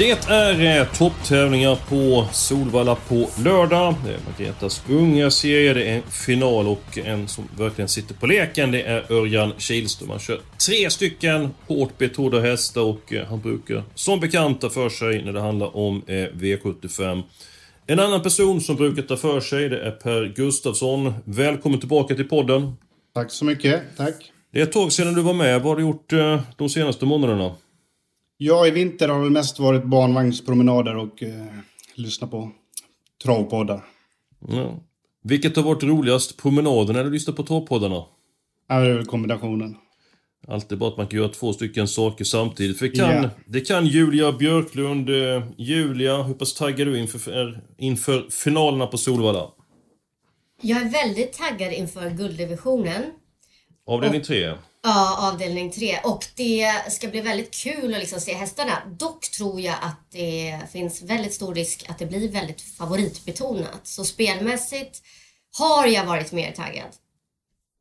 Det 0.00 0.30
är 0.30 0.80
eh, 0.80 0.86
topptävlingar 0.92 1.78
på 1.88 2.28
Solvalla 2.32 2.94
på 2.94 3.28
lördag. 3.44 3.94
Det 4.04 4.10
är 4.10 4.18
Margaretas 4.26 4.82
unga 4.88 5.30
serie, 5.30 5.74
det 5.74 5.84
är 5.84 6.00
final 6.00 6.68
och 6.68 6.98
en 6.98 7.28
som 7.28 7.48
verkligen 7.58 7.88
sitter 7.88 8.14
på 8.14 8.26
leken 8.26 8.70
det 8.72 8.82
är 8.82 9.12
Örjan 9.12 9.52
Kihlström. 9.58 10.10
Han 10.10 10.18
kör 10.18 10.40
tre 10.66 10.90
stycken 10.90 11.48
hårt 11.66 11.98
betrodda 11.98 12.40
hästar 12.40 12.80
och 12.80 13.12
eh, 13.12 13.26
han 13.26 13.40
brukar 13.40 13.82
som 13.94 14.20
bekant 14.20 14.60
ta 14.60 14.70
för 14.70 14.88
sig 14.88 15.24
när 15.24 15.32
det 15.32 15.40
handlar 15.40 15.76
om 15.76 16.02
eh, 16.06 16.12
V75. 16.14 17.22
En 17.86 18.00
annan 18.00 18.22
person 18.22 18.60
som 18.60 18.76
brukar 18.76 19.02
ta 19.02 19.16
för 19.16 19.40
sig 19.40 19.68
det 19.68 19.80
är 19.80 19.90
Per 19.90 20.32
Gustafsson. 20.36 21.14
Välkommen 21.24 21.80
tillbaka 21.80 22.14
till 22.14 22.28
podden. 22.28 22.76
Tack 23.14 23.30
så 23.30 23.44
mycket, 23.44 23.82
tack. 23.96 24.32
Det 24.52 24.58
är 24.58 24.62
ett 24.62 24.72
tag 24.72 24.92
sedan 24.92 25.14
du 25.14 25.22
var 25.22 25.34
med. 25.34 25.62
Vad 25.62 25.68
har 25.68 25.76
du 25.76 25.82
gjort 25.82 26.10
de 26.56 26.68
senaste 26.68 27.06
månaderna? 27.06 27.54
Ja, 28.42 28.66
i 28.66 28.70
vinter 28.70 29.08
har 29.08 29.24
det 29.24 29.30
mest 29.30 29.58
varit 29.58 29.84
barnvagnspromenader 29.84 30.96
och 30.96 31.22
eh, 31.22 31.46
lyssna 31.94 32.26
på 32.26 32.50
travpoddar. 33.22 33.84
Ja. 34.48 34.80
Vilket 35.22 35.56
har 35.56 35.62
varit 35.62 35.82
roligast? 35.82 36.36
Promenaden 36.36 36.96
eller 36.96 37.10
lyssna 37.10 37.32
på 37.32 37.42
travpoddarna? 37.42 38.04
Ja, 38.68 38.80
det 38.80 38.90
är 38.90 38.94
väl 38.94 39.06
kombinationen. 39.06 39.76
Allt 40.48 40.72
är 40.72 40.76
bara 40.76 40.90
att 40.90 40.96
man 40.96 41.06
kan 41.06 41.18
göra 41.18 41.28
två 41.28 41.52
stycken 41.52 41.88
saker 41.88 42.24
samtidigt. 42.24 42.78
För 42.78 42.86
det 42.88 42.96
kan, 42.96 43.22
Ja. 43.22 43.30
det 43.46 43.60
kan 43.60 43.86
Julia 43.86 44.32
Björklund. 44.32 45.10
Eh, 45.10 45.42
Julia, 45.58 46.22
hur 46.22 46.34
pass 46.34 46.54
taggad 46.54 46.80
är 46.80 46.84
du 46.92 46.98
inför, 46.98 47.60
inför 47.78 48.26
finalerna 48.30 48.86
på 48.86 48.98
Solvalla? 48.98 49.50
Jag 50.62 50.82
är 50.82 50.90
väldigt 50.90 51.32
taggad 51.32 51.72
inför 51.72 52.10
gulddivisionen. 52.10 53.02
Avdelning 53.86 54.22
3. 54.22 54.54
Ja, 54.82 55.30
avdelning 55.32 55.70
tre 55.72 55.98
Och 56.04 56.24
det 56.36 56.92
ska 56.92 57.08
bli 57.08 57.20
väldigt 57.20 57.54
kul 57.54 57.94
att 57.94 58.00
liksom 58.00 58.20
se 58.20 58.34
hästarna. 58.34 58.72
Dock 58.98 59.30
tror 59.30 59.60
jag 59.60 59.76
att 59.82 60.10
det 60.12 60.58
finns 60.72 61.02
väldigt 61.02 61.34
stor 61.34 61.54
risk 61.54 61.84
att 61.88 61.98
det 61.98 62.06
blir 62.06 62.32
väldigt 62.32 62.60
favoritbetonat. 62.60 63.80
Så 63.86 64.04
spelmässigt 64.04 65.02
har 65.58 65.86
jag 65.86 66.06
varit 66.06 66.32
mer 66.32 66.52
taggad. 66.52 66.88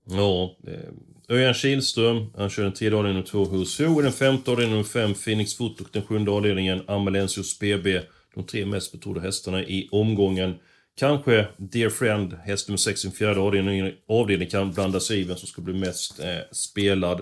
Ja, 0.06 0.56
eh, 0.68 1.36
Örjan 1.36 1.54
Kihlström. 1.54 2.34
Han 2.38 2.50
kör 2.50 2.64
den 2.64 2.74
tredje 2.74 2.98
avdelningen 2.98 3.26
nummer 3.32 3.46
2 3.48 3.58
hos 3.58 3.78
Den 3.78 4.12
femte 4.12 4.52
avdelningen 4.52 4.78
nummer 4.78 4.90
fem 4.90 5.14
Phoenix 5.14 5.56
Foot 5.56 5.82
och 5.82 5.88
den 5.92 6.04
sjunde 6.06 6.32
avdelningen 6.32 6.84
Amalensius 6.88 7.60
BB. 7.60 8.02
De 8.36 8.44
tre 8.44 8.66
mest 8.66 8.92
betrodda 8.92 9.22
hästarna 9.22 9.64
i 9.64 9.90
omgången. 9.92 10.56
Kanske 10.98 11.48
Dear 11.58 11.90
Friend, 11.90 12.34
häst 12.34 12.68
nummer 12.68 12.78
6 12.78 13.06
i 13.06 13.12
fjärde 13.12 13.40
avdelningen, 13.40 13.92
avdelning 14.08 14.50
kan 14.50 14.72
blanda 14.72 15.00
sig 15.00 15.20
i 15.20 15.24
vem 15.24 15.38
som 15.38 15.48
ska 15.48 15.62
bli 15.62 15.74
mest 15.74 16.20
eh, 16.20 16.26
spelad. 16.52 17.22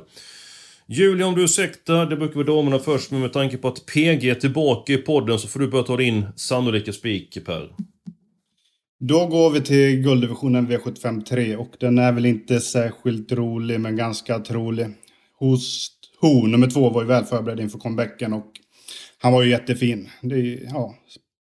Julia, 0.89 1.27
om 1.27 1.35
du 1.35 1.43
ursäktar, 1.43 2.05
det 2.05 2.17
brukar 2.17 2.35
vara 2.35 2.45
damerna 2.45 2.79
först, 2.79 3.11
men 3.11 3.21
med 3.21 3.33
tanke 3.33 3.57
på 3.57 3.67
att 3.67 3.85
PG 3.85 4.29
är 4.29 4.35
tillbaka 4.35 4.93
i 4.93 4.97
podden 4.97 5.39
så 5.39 5.47
får 5.47 5.59
du 5.59 5.67
börja 5.67 5.83
ta 5.83 5.97
din 5.97 6.25
sannolika 6.35 6.93
spik, 6.93 7.45
Per. 7.45 7.69
Då 8.99 9.27
går 9.27 9.49
vi 9.49 9.61
till 9.61 10.01
gulddivisionen 10.01 10.67
V75 10.67 11.23
3 11.23 11.55
och 11.55 11.71
den 11.79 11.97
är 11.97 12.11
väl 12.11 12.25
inte 12.25 12.59
särskilt 12.59 13.31
rolig 13.31 13.79
men 13.79 13.95
ganska 13.95 14.39
trolig. 14.39 14.87
Hos 15.39 15.91
Ho, 16.21 16.47
nummer 16.47 16.69
två, 16.69 16.89
var 16.89 17.01
ju 17.01 17.07
väl 17.07 17.25
förberedd 17.25 17.59
inför 17.59 17.79
comebacken 17.79 18.33
och 18.33 18.51
han 19.17 19.33
var 19.33 19.43
ju 19.43 19.49
jättefin. 19.49 20.09
Det 20.21 20.35
är, 20.35 20.59
ja, 20.73 20.95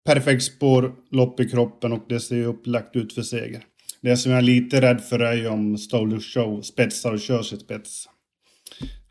perfekt 0.06 0.42
spår, 0.42 0.92
lopp 1.10 1.40
i 1.40 1.48
kroppen 1.48 1.92
och 1.92 2.04
det 2.08 2.20
ser 2.20 2.36
ju 2.36 2.44
upplagt 2.44 2.96
ut 2.96 3.12
för 3.12 3.22
seger. 3.22 3.62
Det 4.00 4.16
som 4.16 4.32
jag 4.32 4.38
är 4.38 4.42
lite 4.42 4.80
rädd 4.80 5.00
för 5.00 5.18
är 5.18 5.34
ju 5.34 5.48
om 5.48 5.78
Stolder 5.78 6.20
Show 6.20 6.62
spetsar 6.62 7.12
och 7.12 7.20
kör 7.20 7.42
sitt 7.42 7.60
spets. 7.60 8.08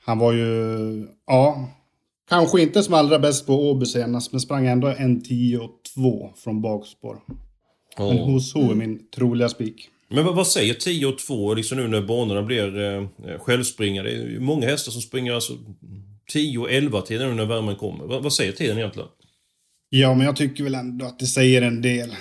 Han 0.06 0.20
var 0.20 0.34
ju, 0.34 1.08
ja, 1.28 1.70
kanske 2.30 2.62
inte 2.62 2.84
som 2.84 2.94
allra 2.94 3.20
bäst 3.20 3.46
på 3.46 3.70
Åby 3.70 3.86
senast 3.86 4.32
men 4.32 4.42
sprang 4.42 4.68
ändå 4.68 4.88
en 4.88 5.24
10 5.24 5.58
och 5.58 5.72
2 5.96 6.34
från 6.36 6.62
bakspår. 6.62 7.18
Men 7.98 8.18
Ja. 8.18 8.24
hos 8.24 8.54
Ho 8.54 8.72
är 8.72 8.76
min 8.76 9.10
troliga 9.16 9.50
spik. 9.50 9.90
Men 10.10 10.26
vad, 10.26 10.48
säger 10.48 10.74
10 10.74 11.06
och 11.06 11.18
2 11.18 11.54
liksom 11.54 11.78
nu 11.78 11.88
när 11.88 12.02
banorna 12.02 12.44
blir 12.44 12.80
eh, 12.80 13.08
självspringare? 13.40 14.10
Det 14.10 14.36
är 14.36 14.40
många 14.40 14.68
hästar 14.68 14.92
som 14.92 15.02
springer 15.02 15.34
alltså 15.34 15.54
10 16.32 16.58
och 16.58 16.72
11 16.72 17.02
tiden 17.02 17.30
nu 17.30 17.36
när 17.36 17.46
värmen 17.46 17.76
kommer. 17.76 18.06
Vad, 18.06 18.24
vad 18.24 18.34
säger 18.34 18.52
tiden 18.52 18.78
egentligen? 18.78 19.10
Ja, 19.98 20.14
men 20.14 20.26
jag 20.26 20.36
tycker 20.36 20.64
väl 20.64 20.76
ändå 20.76 21.06
att 21.06 21.20
det 21.20 21.26
säger 21.26 21.62
en 21.62 21.82
del. 21.82 22.16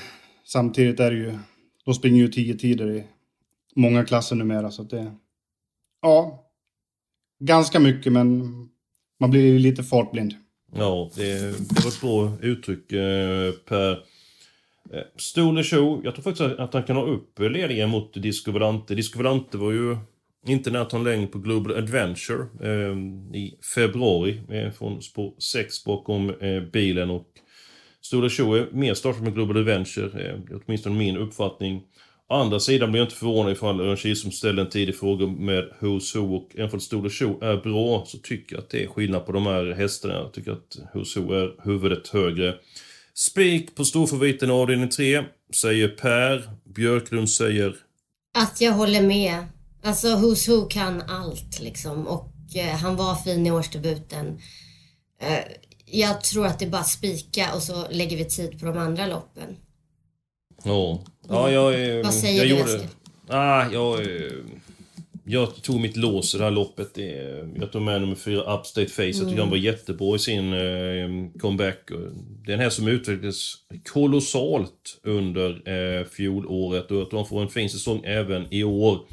Samtidigt 0.44 1.00
är 1.00 1.10
det 1.10 1.16
ju... 1.16 1.38
De 1.84 1.94
springer 1.94 2.18
ju 2.18 2.28
10 2.28 2.54
tider 2.54 2.90
i 2.90 3.04
många 3.74 4.04
klasser 4.04 4.36
numera, 4.36 4.70
så 4.70 4.82
att 4.82 4.90
det... 4.90 5.12
Ja. 6.02 6.44
Ganska 7.40 7.80
mycket, 7.80 8.12
men 8.12 8.42
man 9.20 9.30
blir 9.30 9.42
ju 9.42 9.58
lite 9.58 9.82
fartblind. 9.82 10.34
Ja, 10.74 11.10
det, 11.16 11.38
det 11.68 11.84
var 11.84 11.90
ett 11.90 12.00
bra 12.00 12.32
uttryck 12.42 12.92
eh, 12.92 13.52
Per. 13.68 13.92
Eh, 14.92 15.02
Stole 15.16 15.64
Show, 15.64 16.00
jag 16.04 16.14
tror 16.14 16.22
faktiskt 16.22 16.58
att 16.60 16.74
han 16.74 16.82
kan 16.82 16.96
ha 16.96 17.06
upp 17.06 17.40
ledningen 17.40 17.90
mot 17.90 18.14
Disco 18.14 18.52
Volante. 18.52 18.94
Disco 18.94 19.18
Volante 19.18 19.56
var 19.56 19.72
ju 19.72 19.96
inte 20.46 20.70
nära 20.70 20.82
att 20.82 20.90
ta 20.90 20.96
en 20.96 21.04
längd 21.04 21.32
på 21.32 21.38
Global 21.38 21.76
Adventure 21.76 22.46
eh, 22.62 22.96
i 23.40 23.58
februari 23.74 24.40
eh, 24.48 24.72
från 24.72 25.02
spår 25.02 25.34
6 25.38 25.84
bakom 25.84 26.30
eh, 26.30 26.60
bilen 26.60 27.10
och 27.10 27.28
Stole 28.06 28.30
Show 28.30 28.56
är 28.56 28.68
mer 28.72 28.94
startat 28.94 29.22
med 29.22 29.34
Global 29.34 29.56
Adventure, 29.56 30.06
eh, 30.06 30.38
det 30.38 30.54
är 30.54 30.60
åtminstone 30.66 30.98
min 30.98 31.16
uppfattning. 31.16 31.82
Å 32.28 32.34
andra 32.34 32.60
sidan 32.60 32.90
blir 32.90 33.00
jag 33.00 33.06
inte 33.06 33.16
förvånad 33.16 33.52
ifall 33.52 33.80
Örn 33.80 33.96
Kihlström 33.96 34.32
ställer 34.32 34.62
en 34.62 34.70
tidig 34.70 34.96
fråga 34.96 35.26
med 35.26 35.70
Who's 35.80 36.16
Who 36.16 36.36
och 36.36 36.50
även 36.54 36.70
om 36.72 36.80
Stole 36.80 37.10
Show 37.10 37.42
är 37.42 37.56
bra 37.56 38.04
så 38.06 38.18
tycker 38.18 38.56
jag 38.56 38.62
att 38.62 38.70
det 38.70 38.84
är 38.84 38.88
skillnad 38.88 39.26
på 39.26 39.32
de 39.32 39.46
här 39.46 39.72
hästarna. 39.72 40.14
Jag 40.14 40.32
tycker 40.32 40.52
att 40.52 40.78
Who's 40.94 41.20
Who 41.20 41.32
är 41.32 41.64
huvudet 41.64 42.08
högre. 42.08 42.54
Spik 43.14 43.74
på 43.74 43.84
storfavoriten 43.84 44.50
i 44.50 44.52
avdelning 44.52 44.88
3, 44.88 45.24
säger 45.54 45.88
Per. 45.88 46.50
Björklund 46.64 47.30
säger... 47.30 47.76
Att 48.34 48.60
jag 48.60 48.72
håller 48.72 49.02
med. 49.02 49.44
Alltså 49.82 50.06
Who's 50.08 50.50
Who 50.50 50.68
kan 50.68 51.02
allt 51.02 51.60
liksom. 51.60 52.06
Och 52.06 52.32
eh, 52.56 52.76
han 52.76 52.96
var 52.96 53.14
fin 53.14 53.46
i 53.46 53.50
årsdebuten. 53.50 54.38
Eh, 55.20 55.38
jag 56.00 56.20
tror 56.20 56.46
att 56.46 56.58
det 56.58 56.64
är 56.64 56.70
bara 56.70 56.84
spika 56.84 57.54
och 57.54 57.62
så 57.62 57.86
lägger 57.90 58.16
vi 58.16 58.24
tid 58.24 58.60
på 58.60 58.66
de 58.66 58.78
andra 58.78 59.06
loppen. 59.06 59.56
Ja, 60.64 61.04
ja 61.28 61.50
jag... 61.50 62.04
Vad 62.04 62.14
säger 62.14 62.38
jag 62.38 62.46
du, 62.46 62.50
gjorde... 62.50 62.74
Eskil? 62.74 62.88
Ah, 63.28 63.66
jag... 63.72 64.00
Jag 65.26 65.62
tog 65.62 65.80
mitt 65.80 65.96
lås 65.96 66.34
i 66.34 66.38
det 66.38 66.44
här 66.44 66.50
loppet. 66.50 66.98
Jag 67.56 67.72
tog 67.72 67.82
med 67.82 68.00
nummer 68.00 68.14
fyra, 68.14 68.58
Upstate 68.58 68.86
Face. 68.86 69.02
Jag 69.02 69.28
tycker 69.28 69.40
han 69.40 69.50
var 69.50 69.56
jättebra 69.56 70.16
i 70.16 70.18
sin 70.18 70.52
eh, 70.52 71.40
comeback. 71.40 71.90
Och 71.90 72.00
Det 72.44 72.52
är 72.52 72.54
en 72.54 72.60
häst 72.60 72.76
som 72.76 72.88
utvecklades 72.88 73.54
kolossalt 73.92 75.00
under 75.02 75.68
eh, 75.68 76.04
fjolåret. 76.06 76.90
Och 76.90 76.96
jag 76.96 77.10
tror 77.10 77.20
han 77.20 77.28
får 77.28 77.42
en 77.42 77.48
fin 77.48 77.70
säsong 77.70 78.02
även 78.04 78.46
i 78.54 78.64
år. 78.64 79.06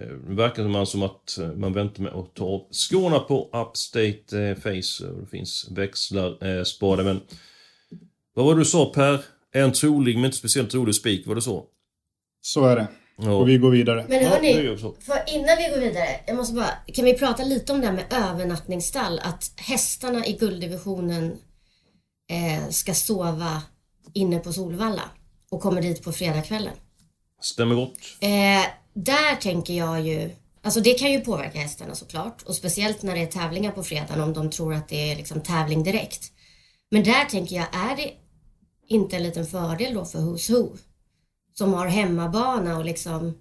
Eh, 0.00 0.06
Det 0.06 0.34
verkar 0.34 0.62
som 0.62 0.72
man 0.72 0.86
som 0.86 1.02
att 1.02 1.38
eh, 1.38 1.52
man 1.52 1.72
väntar 1.72 2.02
med 2.02 2.12
att 2.12 2.34
ta 2.34 2.44
av 2.44 2.66
skorna 2.70 3.18
på 3.18 3.50
Upstate 3.52 4.38
eh, 4.38 4.54
Face. 4.56 5.06
Det 5.20 5.26
finns 5.30 5.68
växlar 5.70 6.58
eh, 6.58 6.64
sparade. 6.64 7.04
Men 7.04 7.20
vad 8.34 8.46
var 8.46 8.54
det 8.54 8.60
du 8.60 8.64
sa 8.64 8.92
Per? 8.94 9.24
En 9.52 9.72
trolig 9.72 10.16
men 10.16 10.24
inte 10.24 10.36
speciellt 10.36 10.70
trolig 10.70 10.94
spik, 10.94 11.26
var 11.26 11.34
det 11.34 11.42
så? 11.42 11.64
Så 12.40 12.64
är 12.64 12.76
det. 12.76 12.86
Ja. 13.16 13.32
Och 13.32 13.48
vi 13.48 13.58
går 13.58 13.70
vidare. 13.70 14.06
Men 14.08 14.24
hörni, 14.26 14.76
för 14.78 15.34
innan 15.34 15.56
vi 15.58 15.68
går 15.74 15.80
vidare, 15.80 16.08
jag 16.26 16.36
måste 16.36 16.54
bara, 16.54 16.70
kan 16.94 17.04
vi 17.04 17.18
prata 17.18 17.44
lite 17.44 17.72
om 17.72 17.80
det 17.80 17.86
här 17.86 17.94
med 17.94 18.04
övernattningsstall? 18.12 19.18
Att 19.18 19.52
hästarna 19.56 20.26
i 20.26 20.32
gulddivisionen 20.32 21.24
eh, 22.30 22.68
ska 22.70 22.94
sova 22.94 23.62
inne 24.14 24.38
på 24.38 24.52
Solvalla 24.52 25.02
och 25.50 25.60
kommer 25.60 25.82
dit 25.82 26.02
på 26.02 26.12
fredagskvällen. 26.12 26.72
Stämmer 27.40 27.74
gott. 27.74 27.98
Eh, 28.20 28.83
där 28.94 29.36
tänker 29.36 29.74
jag 29.74 30.00
ju, 30.00 30.30
alltså 30.62 30.80
det 30.80 30.94
kan 30.94 31.12
ju 31.12 31.20
påverka 31.20 31.58
hästarna 31.58 31.94
såklart 31.94 32.42
och 32.42 32.54
speciellt 32.54 33.02
när 33.02 33.14
det 33.14 33.20
är 33.20 33.26
tävlingar 33.26 33.72
på 33.72 33.82
fredagen 33.82 34.20
om 34.20 34.32
de 34.32 34.50
tror 34.50 34.74
att 34.74 34.88
det 34.88 35.12
är 35.12 35.16
liksom 35.16 35.40
tävling 35.40 35.82
direkt. 35.82 36.32
Men 36.90 37.04
där 37.04 37.24
tänker 37.24 37.56
jag, 37.56 37.66
är 37.72 37.96
det 37.96 38.12
inte 38.88 39.16
en 39.16 39.22
liten 39.22 39.46
fördel 39.46 39.94
då 39.94 40.04
för 40.04 40.18
Who's 40.18 40.52
Who? 40.52 40.76
Som 41.52 41.74
har 41.74 41.86
hemmabana 41.86 42.78
och 42.78 42.84
liksom 42.84 43.38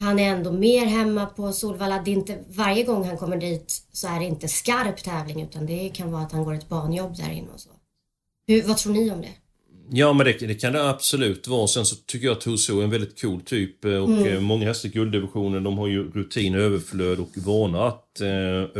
Han 0.00 0.18
är 0.18 0.28
ändå 0.28 0.52
mer 0.52 0.86
hemma 0.86 1.26
på 1.26 1.52
Solvalla. 1.52 2.02
Det 2.02 2.10
är 2.10 2.12
inte, 2.12 2.38
varje 2.48 2.84
gång 2.84 3.04
han 3.04 3.18
kommer 3.18 3.36
dit 3.36 3.82
så 3.92 4.08
är 4.08 4.18
det 4.20 4.26
inte 4.26 4.48
skarp 4.48 5.04
tävling 5.04 5.42
utan 5.42 5.66
det 5.66 5.88
kan 5.88 6.12
vara 6.12 6.22
att 6.22 6.32
han 6.32 6.44
går 6.44 6.54
ett 6.54 6.68
banjobb 6.68 7.16
där 7.16 7.30
inne 7.30 7.50
och 7.54 7.60
så. 7.60 7.70
Hur, 8.46 8.62
vad 8.62 8.76
tror 8.76 8.92
ni 8.92 9.10
om 9.10 9.20
det? 9.20 9.32
Ja, 9.90 10.12
men 10.12 10.26
det, 10.26 10.32
det, 10.32 10.54
kan 10.54 10.72
det 10.72 10.88
absolut 10.88 11.48
vara. 11.48 11.66
Sen 11.66 11.84
så 11.84 11.96
tycker 12.06 12.26
jag 12.26 12.36
att 12.36 12.44
Husso 12.44 12.80
är 12.80 12.84
en 12.84 12.90
väldigt 12.90 13.20
cool 13.20 13.40
typ. 13.40 13.84
eh, 13.84 13.96
Och 13.96 14.08
mm. 14.08 14.44
många 14.44 14.66
hästar 14.66 14.88
i 14.88 14.92
gulddivisionen, 14.92 15.62
de 15.62 15.78
har 15.78 15.86
ju 15.86 16.10
rutin, 16.12 16.54
överflöd 16.54 17.18
och 17.18 17.30
vana 17.36 17.86
att 17.86 18.20
eh, 18.20 18.28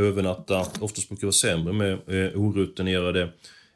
övernatta. 0.03 0.67
Oftast 0.81 1.09
brukar 1.09 1.21
det 1.21 1.27
vara 1.27 1.33
sämre 1.33 1.73
med 1.73 1.93
eh, 1.93 2.41
orutinerade 2.41 3.23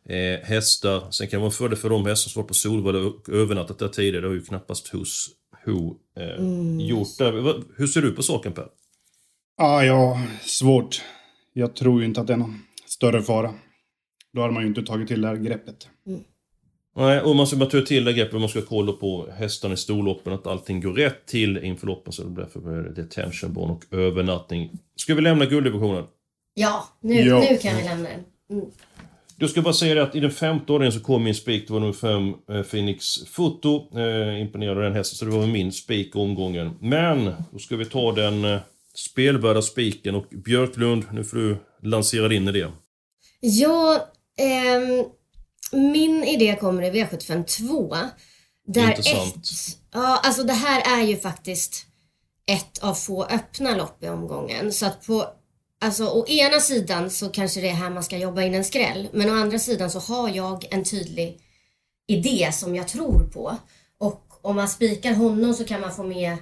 eh, 0.08 0.46
hästar. 0.46 1.11
Sen 1.11 1.28
kan 1.28 1.38
det 1.38 1.40
vara 1.40 1.46
en 1.46 1.52
fördel 1.52 1.78
för 1.78 1.90
de 1.90 2.06
hästar 2.06 2.31
som 2.31 2.43
var 2.43 2.49
på 2.49 2.55
Solvalla 2.55 2.99
och 2.99 3.28
övernattat 3.28 3.78
där 3.78 3.88
tidigare. 3.88 4.20
Det 4.20 4.28
har 4.28 4.34
ju 4.34 4.43
knappast 4.43 4.94
Hus 4.94 5.26
Ho 5.67 5.96
eh, 6.17 6.38
mm. 6.38 6.81
gjort. 6.81 7.19
Där. 7.19 7.62
Hur 7.76 7.87
ser 7.87 8.02
du 8.02 8.12
på 8.12 8.23
saken 8.23 8.52
Per? 8.52 8.67
Ah, 9.58 9.82
ja, 9.82 10.23
svårt. 10.44 11.02
Jag 11.52 11.76
tror 11.76 12.00
ju 12.00 12.06
inte 12.06 12.20
att 12.20 12.26
det 12.26 12.32
är 12.32 12.37
någon 12.37 12.62
större 12.87 13.23
fara. 13.23 13.55
Då 14.32 14.40
hade 14.40 14.55
man 14.55 14.62
ju 14.62 14.69
inte 14.69 14.82
tagit 14.82 15.08
till 15.08 15.20
det 15.20 15.28
här 15.28 15.37
greppet. 15.37 15.88
Mm. 16.06 16.20
Nej, 16.96 17.20
och 17.20 17.37
man 17.37 17.46
ska 17.46 17.56
bara 17.56 17.70
ta 17.70 17.81
till 17.81 18.04
det 18.04 18.12
greppet, 18.12 18.40
man 18.40 18.48
ska 18.48 18.62
kolla 18.62 18.93
på 18.93 19.28
hästarna 19.38 19.75
i 19.75 19.76
storloppen, 19.76 20.32
att 20.32 20.46
allting 20.46 20.81
går 20.81 20.93
rätt 20.93 21.26
till 21.26 21.64
inför 21.64 21.87
loppen. 21.87 22.12
Så 22.12 22.22
därför 22.22 22.60
blir 22.60 22.72
det 22.72 23.02
detention 23.02 23.52
barn 23.52 23.70
och 23.70 23.84
övernattning. 23.90 24.70
Ska 24.96 25.14
vi 25.14 25.22
lämna 25.22 25.46
gulddivisionen? 25.46 26.04
Ja, 26.54 26.88
nu, 27.00 27.14
ja. 27.14 27.46
nu 27.50 27.56
kan 27.56 27.76
vi 27.76 27.82
lämna 27.82 28.08
den. 28.08 28.25
Mm. 28.58 28.70
Du 29.38 29.48
ska 29.48 29.62
bara 29.62 29.75
säga 29.75 29.94
det 29.94 30.02
att 30.02 30.14
i 30.14 30.20
den 30.20 30.31
femte 30.31 30.72
ordningen 30.72 30.93
så 30.93 31.00
kom 31.00 31.25
min 31.25 31.34
spik, 31.34 31.66
det 31.66 31.72
var 31.72 31.81
nummer 31.81 31.93
fem, 31.93 32.34
eh, 32.50 32.62
Phoenix 32.62 33.04
Foto. 33.26 33.99
Eh, 33.99 34.40
imponerad 34.40 34.76
av 34.76 34.82
den 34.82 34.94
hästen, 34.94 35.16
så 35.16 35.25
det 35.25 35.31
var 35.31 35.46
min 35.46 35.72
spik 35.72 36.16
omgången. 36.16 36.70
Men, 36.81 37.34
då 37.52 37.58
ska 37.58 37.76
vi 37.76 37.84
ta 37.84 38.12
den 38.12 38.44
eh, 38.44 38.60
spelvärda 38.94 39.62
spiken 39.62 40.14
och 40.14 40.26
Björklund, 40.31 41.04
nu 41.12 41.25
får 41.25 41.37
du 41.37 41.56
lansera 41.82 42.28
din 42.28 42.49
idé. 42.49 42.66
Ja, 43.40 44.08
ehm, 44.38 45.04
min 45.76 46.25
idé 46.25 46.56
kommer 46.61 46.82
i 46.82 46.90
V75 46.90 47.44
2. 47.44 47.96
Där 48.67 48.90
Intressant. 48.90 49.37
Ett, 49.37 49.78
ja, 49.93 50.20
alltså 50.23 50.43
det 50.43 50.52
här 50.52 51.00
är 51.00 51.06
ju 51.06 51.17
faktiskt 51.17 51.87
ett 52.50 52.78
av 52.78 52.94
få 52.94 53.25
öppna 53.25 53.76
lopp 53.76 54.05
i 54.05 54.08
omgången. 54.08 54.73
Så 54.73 54.87
att 54.87 55.06
på 55.06 55.26
Alltså 55.81 56.05
å 56.06 56.26
ena 56.28 56.61
sidan 56.61 57.11
så 57.11 57.28
kanske 57.28 57.61
det 57.61 57.69
är 57.69 57.75
här 57.75 57.90
man 57.90 58.05
ska 58.05 58.17
jobba 58.17 58.43
in 58.43 58.55
en 58.55 58.64
skräll. 58.64 59.08
Men 59.12 59.31
å 59.31 59.34
andra 59.34 59.58
sidan 59.58 59.90
så 59.90 59.99
har 59.99 60.28
jag 60.28 60.67
en 60.70 60.84
tydlig 60.84 61.40
idé 62.08 62.50
som 62.52 62.75
jag 62.76 62.88
tror 62.88 63.26
på. 63.26 63.56
Och 63.99 64.26
om 64.43 64.56
man 64.56 64.69
spikar 64.69 65.14
honom 65.14 65.55
så 65.55 65.64
kan 65.64 65.81
man 65.81 65.94
få 65.94 66.02
med 66.02 66.37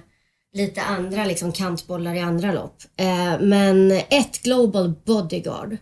lite 0.53 0.81
andra 0.81 1.25
liksom 1.25 1.51
kantbollar 1.51 2.15
i 2.15 2.19
andra 2.19 2.51
lopp. 2.51 2.77
Eh, 2.97 3.39
men 3.39 3.91
ett 3.91 4.43
Global 4.43 4.93
Bodyguard. 5.05 5.73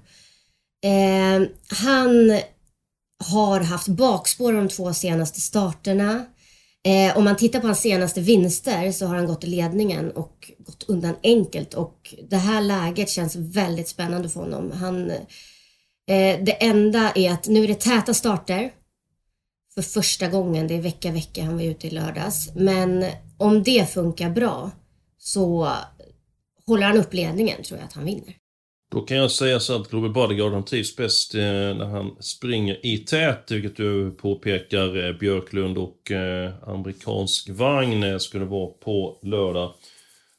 Eh, 0.83 1.47
han 1.67 2.39
har 3.23 3.59
haft 3.59 3.87
bakspår 3.87 4.53
de 4.53 4.69
två 4.69 4.93
senaste 4.93 5.41
starterna. 5.41 6.25
Eh, 6.85 7.17
om 7.17 7.23
man 7.23 7.37
tittar 7.37 7.59
på 7.59 7.67
hans 7.67 7.79
senaste 7.81 8.21
vinster 8.21 8.91
så 8.91 9.05
har 9.05 9.15
han 9.15 9.27
gått 9.27 9.43
i 9.43 9.47
ledningen 9.47 10.11
och 10.11 10.51
gått 10.59 10.89
undan 10.89 11.15
enkelt 11.23 11.73
och 11.73 12.15
det 12.29 12.37
här 12.37 12.61
läget 12.61 13.09
känns 13.09 13.35
väldigt 13.35 13.87
spännande 13.87 14.29
för 14.29 14.39
honom. 14.39 14.71
Han, 14.71 15.11
eh, 15.11 16.43
det 16.43 16.63
enda 16.63 17.11
är 17.15 17.31
att 17.31 17.47
nu 17.47 17.63
är 17.63 17.67
det 17.67 17.79
täta 17.81 18.13
starter 18.13 18.71
för 19.73 19.81
första 19.81 20.27
gången. 20.27 20.67
Det 20.67 20.73
är 20.73 20.81
vecka 20.81 21.11
vecka, 21.11 21.43
han 21.43 21.55
var 21.55 21.63
ute 21.63 21.87
i 21.87 21.91
lördags. 21.91 22.49
Men 22.55 23.05
om 23.37 23.63
det 23.63 23.89
funkar 23.89 24.29
bra 24.29 24.71
så 25.17 25.71
håller 26.65 26.87
han 26.87 26.97
upp 26.97 27.13
ledningen 27.13 27.63
tror 27.63 27.79
jag 27.79 27.87
att 27.87 27.93
han 27.93 28.05
vinner. 28.05 28.35
Då 28.93 29.01
kan 29.01 29.17
jag 29.17 29.31
säga 29.31 29.59
så 29.59 29.81
att 29.81 29.89
Global 29.89 30.13
Bodyguard 30.13 30.53
han 30.53 30.65
trivs 30.65 30.95
bäst 30.95 31.35
eh, 31.35 31.41
när 31.41 31.85
han 31.85 32.15
springer 32.19 32.85
i 32.85 32.97
tät, 32.97 33.51
vilket 33.51 33.77
du 33.77 34.11
påpekar 34.11 35.05
eh, 35.05 35.17
Björklund 35.17 35.77
och 35.77 36.11
eh, 36.11 36.51
amerikansk 36.67 37.49
vagn 37.49 38.19
skulle 38.19 38.45
vara 38.45 38.67
på 38.67 39.19
lördag. 39.21 39.73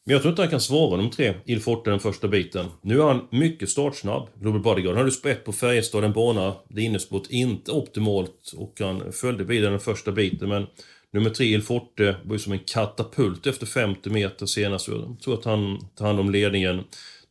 Men 0.05 0.13
jag 0.13 0.23
tror 0.23 0.33
inte 0.33 0.43
han 0.43 0.51
kan 0.51 0.61
svara 0.61 0.97
nummer 0.97 1.11
tre, 1.11 1.35
Il 1.45 1.61
Forte, 1.61 1.91
den 1.91 2.01
första 2.01 2.29
biten. 2.29 2.67
Nu 2.83 3.01
är 3.01 3.05
han 3.05 3.29
mycket 3.31 3.71
startsnabb, 3.71 4.29
Global 4.35 4.63
Bodyguard. 4.63 4.95
Han 4.95 5.05
hade 5.05 5.11
sprätt 5.11 5.45
på 5.45 5.53
Färjestad, 5.53 6.05
en 6.05 6.13
bana 6.13 6.55
där 6.69 6.83
innespåret 6.83 7.31
inte 7.31 7.73
optimalt 7.73 8.53
och 8.57 8.75
han 8.81 9.13
följde 9.13 9.45
bilen 9.45 9.71
den 9.71 9.81
första 9.81 10.13
biten 10.13 10.49
men 10.49 10.67
Nummer 11.13 11.31
tre, 11.31 11.47
Il 11.47 11.63
Forte, 11.63 12.17
var 12.25 12.35
ju 12.35 12.39
som 12.39 12.53
en 12.53 12.59
katapult 12.59 13.47
efter 13.47 13.67
50 13.67 14.11
meter 14.11 14.47
senast. 14.47 14.89
Jag 14.89 15.17
tror 15.25 15.35
att 15.35 15.45
han 15.45 15.89
tar 15.95 16.07
hand 16.07 16.21
om 16.21 16.31
ledningen 16.31 16.85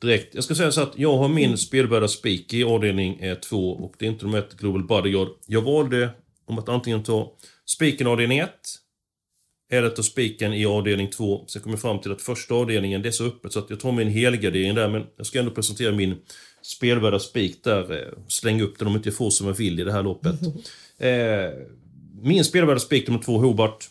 direkt. 0.04 0.36
Jag 0.36 0.44
ska 0.44 0.56
säga 0.56 0.72
så 0.72 0.82
att 0.82 0.94
jag 0.96 1.18
har 1.18 1.28
min 1.28 1.58
spelvärda 1.58 2.08
spik 2.08 2.54
i 2.54 2.64
avdelning 2.64 3.36
2 3.50 3.72
och 3.72 3.94
det 4.00 4.06
är 4.06 4.10
inte 4.10 4.26
nummer 4.26 4.40
1 4.40 4.54
Global 4.58 4.84
Bodyguard. 4.84 5.28
Jag 5.48 5.62
valde 5.62 6.10
om 6.46 6.60
att 6.60 6.70
antingen 6.70 7.04
ta 7.04 7.34
spiken 7.66 8.08
i 8.08 8.10
avdelning 8.10 8.40
1 8.40 8.50
eller 9.72 9.90
ta 9.90 10.04
spiken 10.04 10.54
i 10.54 10.66
avdelning 10.66 11.10
2. 11.10 11.46
Sen 11.48 11.62
kom 11.62 11.72
jag 11.72 11.82
fram 11.82 12.00
till 12.00 12.12
att 12.12 12.22
första 12.22 12.56
avdelningen, 12.56 13.02
det 13.02 13.10
är 13.10 13.12
så 13.12 13.26
öppet 13.26 13.54
så 13.54 13.60
att 13.60 13.70
jag 13.70 13.80
tar 13.80 13.92
min 13.92 14.10
helgardering 14.10 14.76
där 14.76 14.90
men 14.90 15.04
jag 15.18 15.26
ska 15.26 15.40
ändå 15.40 15.52
presentera 15.52 15.92
min 15.92 16.16
spelvärda 16.62 17.20
spik 17.20 17.64
där. 17.64 17.92
Eh, 17.92 18.14
släng 18.28 18.62
upp 18.62 18.80
den 18.80 18.88
om 18.88 18.96
inte 18.96 19.10
jag 19.10 19.16
får 19.16 19.30
som 19.30 19.48
jag 19.48 19.54
vill 19.54 19.80
i 19.80 19.84
det 19.84 19.92
här 19.92 20.04
loppet. 20.04 20.36
Eh, 20.98 21.50
min 22.22 22.44
spelvärda 22.44 22.80
spik 22.80 23.08
nummer 23.08 23.22
2, 23.22 23.38
Hobart. 23.38 23.90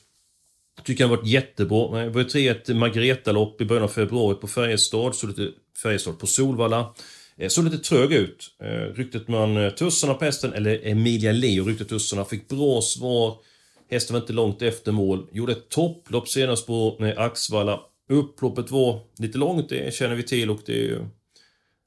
Tycker 0.85 1.05
han 1.05 1.11
varit 1.11 1.26
jättebra. 1.26 2.05
Det 2.05 2.11
var 2.11 2.20
ju 2.20 2.26
3-1 2.26 2.75
Margareta-lopp 2.75 3.61
i 3.61 3.65
början 3.65 3.85
av 3.85 3.88
februari 3.88 4.35
på 4.35 4.49
Färjestad. 4.49 5.15
Så 5.15 5.26
lite 5.26 5.50
Färjestad 5.82 6.19
på 6.19 6.26
Solvalla. 6.26 6.94
Eh, 7.37 7.49
såg 7.49 7.64
lite 7.64 7.79
trög 7.79 8.12
ut. 8.12 8.50
Eh, 8.62 8.94
ryktet 8.94 9.29
man 9.29 9.56
eh, 9.56 9.70
tussarna 9.70 10.14
på 10.14 10.25
hästen, 10.25 10.52
eller 10.52 10.87
Emilia 10.87 11.32
Leo 11.32 11.64
ryckte 11.64 11.84
tussarna, 11.84 12.25
fick 12.25 12.49
bra 12.49 12.82
svar. 12.82 13.37
Hästen 13.90 14.14
var 14.14 14.20
inte 14.20 14.32
långt 14.32 14.62
efter 14.62 14.93
mål. 14.93 15.26
Gjorde 15.32 15.52
ett 15.52 15.69
topplopp 15.69 16.29
senast 16.29 16.67
på 16.67 16.96
Axvalla. 17.17 17.81
Upploppet 18.08 18.70
var 18.70 19.00
lite 19.19 19.38
långt, 19.38 19.69
det 19.69 19.94
känner 19.94 20.14
vi 20.14 20.23
till 20.23 20.50
och 20.50 20.61
det 20.67 20.73
är 20.73 20.84
ju 20.84 20.99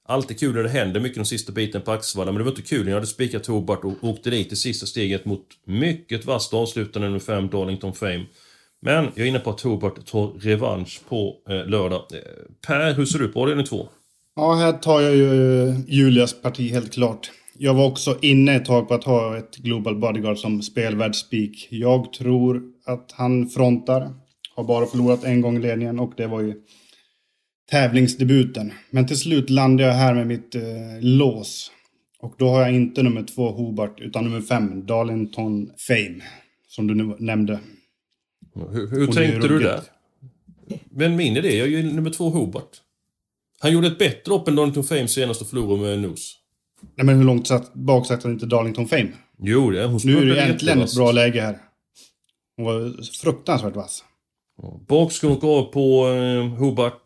alltid 0.08 0.40
kul 0.40 0.56
när 0.56 0.64
det 0.64 0.70
händer 0.70 1.00
mycket 1.00 1.16
den 1.16 1.26
sista 1.26 1.52
biten 1.52 1.82
på 1.82 1.92
Axvalla. 1.92 2.32
Men 2.32 2.38
det 2.38 2.44
var 2.44 2.52
inte 2.52 2.62
kul 2.62 2.84
när 2.84 2.92
jag 2.92 2.98
hade 2.98 3.08
spikat 3.08 3.46
Hobart 3.46 3.84
och 3.84 4.04
åkte 4.04 4.30
dit 4.30 4.52
i 4.52 4.56
sista 4.56 4.86
steget 4.86 5.26
mot 5.26 5.46
mycket 5.66 6.26
vasst 6.26 6.54
avslutande 6.54 7.08
nummer 7.08 7.20
5 7.20 7.50
Darlington 7.50 7.94
Fame. 7.94 8.26
Men 8.86 9.06
jag 9.16 9.26
är 9.26 9.30
inne 9.30 9.40
på 9.40 9.50
att 9.50 9.62
Hobart 9.62 10.06
tar 10.06 10.28
revansch 10.28 11.02
på 11.10 11.36
eh, 11.50 11.66
lördag. 11.66 12.02
Eh, 12.14 12.20
per, 12.68 12.94
hur 12.94 13.06
ser 13.06 13.20
du 13.20 13.28
på 13.28 13.42
avdelning 13.42 13.66
2? 13.66 13.88
Ja, 14.36 14.54
här 14.54 14.72
tar 14.72 15.02
jag 15.02 15.16
ju 15.16 15.62
eh, 15.70 15.76
Julias 15.88 16.42
parti 16.42 16.72
helt 16.72 16.94
klart. 16.94 17.32
Jag 17.58 17.74
var 17.74 17.86
också 17.86 18.18
inne 18.22 18.56
ett 18.56 18.66
tag 18.66 18.88
på 18.88 18.94
att 18.94 19.04
ha 19.04 19.38
ett 19.38 19.56
Global 19.56 19.96
Bodyguard 19.96 20.38
som 20.38 20.62
spelvärldsspik. 20.62 21.68
Jag 21.72 22.14
tror 22.14 22.62
att 22.86 23.12
han 23.12 23.50
frontar. 23.50 24.14
Har 24.56 24.64
bara 24.64 24.86
förlorat 24.86 25.24
en 25.24 25.42
gång 25.42 25.58
i 25.58 25.60
ledningen 25.60 26.00
och 26.00 26.14
det 26.18 26.28
var 26.28 26.42
ju 26.42 26.54
tävlingsdebuten. 27.72 28.74
Men 28.90 29.08
till 29.08 29.20
slut 29.20 29.50
landade 29.50 29.90
jag 29.90 29.96
här 29.96 30.14
med 30.14 30.28
mitt 30.28 30.56
eh, 30.56 30.62
lås. 31.02 31.72
Och 32.20 32.36
då 32.38 32.50
har 32.50 32.62
jag 32.62 32.74
inte 32.74 33.04
nummer 33.04 33.24
två 33.24 33.52
Hobart 33.52 34.02
utan 34.02 34.24
nummer 34.24 34.42
fem 34.42 34.86
Darlington 34.86 35.70
Fame. 35.88 36.24
Som 36.68 36.88
du 36.88 36.96
nu 36.96 37.16
nämnde. 37.20 37.60
Hur, 38.56 38.88
hur 38.88 39.08
tänkte 39.08 39.48
du 39.48 39.60
där? 39.60 39.82
Men 40.90 41.16
min 41.16 41.38
idé, 41.38 41.58
jag 41.58 41.68
är 41.68 41.72
ju 41.72 41.84
nummer 41.84 42.10
två 42.10 42.30
Hobart. 42.30 42.82
Han 43.60 43.74
gjorde 43.74 43.88
ett 43.88 43.98
bättre 43.98 44.30
lopp 44.30 44.48
än 44.48 44.56
Darlington 44.56 44.84
Fame 44.84 45.08
senast 45.08 45.42
och 45.42 45.48
förlorade 45.48 45.82
med 45.82 46.00
nos. 46.00 46.36
Nej 46.96 47.06
men 47.06 47.18
hur 47.18 47.24
långt 47.24 47.48
satt, 47.48 47.74
bak 47.74 48.08
satt 48.08 48.24
han 48.24 48.32
inte 48.32 48.46
Darlington 48.46 48.88
Fame? 48.88 49.12
Jo, 49.38 49.72
det 49.72 49.86
hon 49.86 50.00
Nu 50.04 50.18
är 50.18 50.26
det 50.26 50.42
äntligen 50.42 50.82
ett 50.82 50.96
bra 50.96 51.12
läge 51.12 51.42
här. 51.42 51.58
Hon 52.58 52.66
var 52.66 53.04
fruktansvärt 53.22 53.76
vass. 53.76 54.04
Bakskunk 54.88 55.44
av 55.44 55.64
på 55.64 56.08
eh, 56.08 56.60
Hobart. 56.60 57.02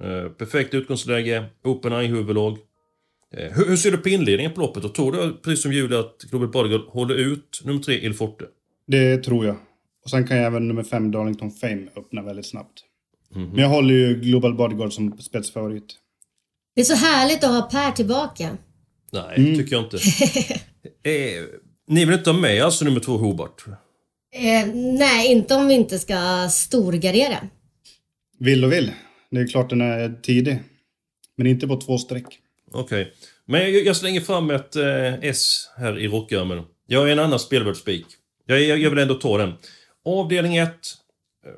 Eh, 0.00 0.28
perfekt 0.32 0.74
utgångsläge. 0.74 1.44
Open 1.64 1.92
eye-huvudlag. 1.92 2.58
Eh, 3.36 3.52
hur, 3.52 3.68
hur, 3.68 3.76
ser 3.76 3.90
du 3.90 3.98
på 3.98 4.08
inledningen 4.08 4.52
på 4.52 4.60
loppet? 4.60 4.84
Och 4.84 4.94
tror 4.94 5.12
du, 5.12 5.32
precis 5.32 5.62
som 5.62 5.72
Julia, 5.72 6.00
att 6.00 6.22
Global 6.30 6.48
Bodyguard 6.48 6.80
håller 6.88 7.14
ut 7.14 7.60
nummer 7.64 7.80
tre 7.80 7.94
Il 7.94 8.14
Forte? 8.14 8.44
Det 8.86 9.16
tror 9.16 9.46
jag. 9.46 9.56
Och 10.04 10.10
sen 10.10 10.26
kan 10.26 10.36
ju 10.36 10.42
även 10.42 10.68
nummer 10.68 10.82
fem 10.82 11.10
Darlington 11.10 11.50
Fame 11.50 11.86
öppna 11.96 12.22
väldigt 12.22 12.46
snabbt. 12.46 12.84
Mm 13.34 13.46
-hmm. 13.46 13.50
Men 13.50 13.62
jag 13.62 13.68
håller 13.68 13.94
ju 13.94 14.20
Global 14.20 14.54
Bodyguard 14.54 14.92
som 14.92 15.18
spetsfavorit. 15.18 15.96
Det 16.74 16.80
är 16.80 16.84
så 16.84 16.94
härligt 16.94 17.44
att 17.44 17.50
ha 17.50 17.62
Per 17.62 17.92
tillbaka. 17.92 18.56
Nej, 19.12 19.34
mm. 19.36 19.56
tycker 19.56 19.76
jag 19.76 19.84
inte. 19.84 19.96
eh, 21.10 21.44
ni 21.88 22.04
vill 22.04 22.18
inte 22.18 22.30
ha 22.30 22.38
med 22.38 22.62
alltså 22.62 22.84
nummer 22.84 23.00
två 23.00 23.16
Hobart? 23.16 23.64
Eh, 24.34 24.74
nej, 24.74 25.32
inte 25.32 25.54
om 25.54 25.68
vi 25.68 25.74
inte 25.74 25.98
ska 25.98 26.48
storgardera. 26.50 27.36
Vill 28.38 28.64
och 28.64 28.72
vill. 28.72 28.92
Det 29.30 29.40
är 29.40 29.46
klart 29.46 29.70
den 29.70 29.80
är 29.80 30.20
tidig. 30.22 30.58
Men 31.36 31.46
inte 31.46 31.66
på 31.66 31.76
två 31.76 31.98
streck. 31.98 32.38
Okej. 32.72 33.02
Okay. 33.02 33.12
Men 33.46 33.60
jag, 33.60 33.84
jag, 33.84 33.96
slänger 33.96 34.20
fram 34.20 34.50
ett 34.50 34.76
eh, 34.76 35.14
S 35.14 35.68
här 35.76 35.98
i 35.98 36.08
rockärmen. 36.08 36.62
Jag 36.86 37.08
är 37.08 37.12
en 37.12 37.18
annan 37.18 37.38
spelvärldsspik. 37.38 38.06
Jag, 38.46 38.62
jag, 38.62 38.78
jag 38.78 38.90
vill 38.90 38.98
ändå 38.98 39.14
ta 39.14 39.38
den. 39.38 39.52
Avdelning 40.08 40.56
1. 40.56 40.68
Eh, 40.68 41.52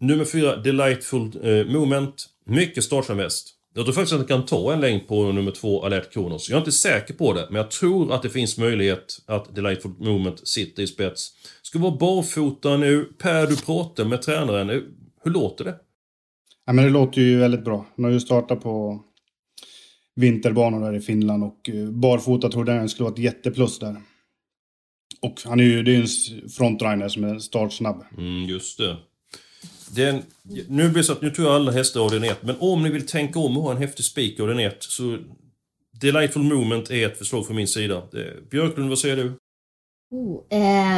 nummer 0.00 0.24
4, 0.24 0.56
Delightful 0.56 1.30
eh, 1.42 1.66
Moment. 1.66 2.26
Mycket 2.46 2.84
startsam 2.84 3.16
väst. 3.16 3.54
Jag 3.74 3.84
tror 3.84 3.94
faktiskt 3.94 4.12
att 4.12 4.28
den 4.28 4.38
kan 4.38 4.46
ta 4.46 4.72
en 4.72 4.80
längd 4.80 5.08
på 5.08 5.32
nummer 5.32 5.50
2, 5.50 5.84
Alert 5.84 6.12
Kronos. 6.12 6.48
Jag 6.48 6.56
är 6.56 6.60
inte 6.60 6.72
säker 6.72 7.14
på 7.14 7.32
det, 7.32 7.46
men 7.50 7.56
jag 7.56 7.70
tror 7.70 8.12
att 8.12 8.22
det 8.22 8.30
finns 8.30 8.58
möjlighet 8.58 9.18
att 9.26 9.54
Delightful 9.54 9.92
Moment 9.98 10.48
sitter 10.48 10.82
i 10.82 10.86
spets. 10.86 11.32
Ska 11.62 11.78
vara 11.78 11.96
barfota 11.96 12.76
nu. 12.76 13.04
Per, 13.18 13.46
du 13.46 13.56
pratar 13.56 14.04
med 14.04 14.22
tränaren. 14.22 14.70
Eh, 14.70 14.80
hur 15.24 15.30
låter 15.30 15.64
det? 15.64 15.74
Ja, 16.66 16.72
men 16.72 16.84
det 16.84 16.90
låter 16.90 17.20
ju 17.20 17.38
väldigt 17.38 17.64
bra. 17.64 17.86
Han 17.96 18.04
har 18.04 18.12
ju 18.12 18.20
startat 18.20 18.62
på 18.62 19.04
vinterbanor 20.14 20.80
där 20.80 20.96
i 20.96 21.00
Finland 21.00 21.44
och 21.44 21.70
eh, 21.70 21.90
barfota 21.90 22.48
trodde 22.48 22.74
jag 22.74 22.90
skulle 22.90 23.04
vara 23.04 23.14
ett 23.14 23.18
jätteplus 23.18 23.78
där. 23.78 23.96
Och 25.22 25.42
han 25.44 25.60
är 25.60 25.64
ju, 25.64 25.82
det 25.82 25.94
är 25.94 26.00
en 26.00 26.48
frontrunner 26.48 27.08
som 27.08 27.24
är 27.24 27.38
startsnabb. 27.38 28.04
Mm, 28.18 28.44
just 28.44 28.78
det. 28.78 28.96
Den, 29.94 30.22
nu 30.68 30.88
blir 30.88 31.02
det 31.02 31.04
så 31.04 31.12
att 31.12 31.22
nu 31.22 31.30
tror 31.30 31.46
jag 31.46 31.54
alla 31.54 31.72
hästar 31.72 32.00
har 32.00 32.10
den 32.10 32.34
men 32.40 32.56
om 32.60 32.82
ni 32.82 32.90
vill 32.90 33.06
tänka 33.06 33.38
om 33.38 33.56
och 33.56 33.62
ha 33.62 33.70
en 33.70 33.76
häftig 33.76 34.04
spik 34.04 34.40
av 34.40 34.48
den 34.48 34.70
så 34.80 35.18
Delightful 36.00 36.42
Moment 36.42 36.90
är 36.90 37.06
ett 37.06 37.18
förslag 37.18 37.46
från 37.46 37.56
min 37.56 37.68
sida. 37.68 38.02
Björklund, 38.50 38.88
vad 38.88 38.98
säger 38.98 39.16
du? 39.16 39.32
Oh, 40.10 40.42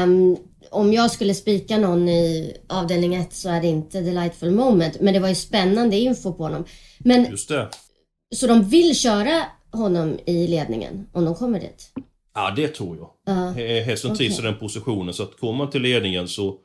um, 0.03 0.37
om 0.71 0.93
jag 0.93 1.11
skulle 1.11 1.35
spika 1.35 1.79
någon 1.79 2.09
i 2.09 2.57
avdelning 2.69 3.15
1 3.15 3.33
så 3.33 3.49
är 3.49 3.61
det 3.61 3.67
inte 3.67 4.01
Delightful 4.01 4.51
Moment. 4.51 5.01
Men 5.01 5.15
det 5.15 5.21
var 5.21 5.29
ju 5.29 5.35
spännande 5.35 5.97
info 5.97 6.33
på 6.33 6.43
honom. 6.43 6.65
Men, 6.99 7.31
Just 7.31 7.49
det. 7.49 7.69
Så 8.35 8.47
de 8.47 8.69
vill 8.69 8.97
köra 8.97 9.43
honom 9.73 10.19
i 10.27 10.47
ledningen 10.47 11.07
om 11.13 11.25
de 11.25 11.35
kommer 11.35 11.61
dit? 11.61 11.91
Ja, 12.35 12.53
det 12.57 12.69
tror 12.69 12.97
jag. 12.97 13.35
Uh, 13.35 13.85
Hästen 13.85 14.11
okay. 14.11 14.27
trivs 14.27 14.39
i 14.39 14.43
den 14.43 14.59
positionen 14.59 15.15
så 15.15 15.23
att 15.23 15.37
kommer 15.41 15.59
man 15.59 15.71
till 15.71 15.83
ledningen 15.83 16.29
så... 16.29 16.59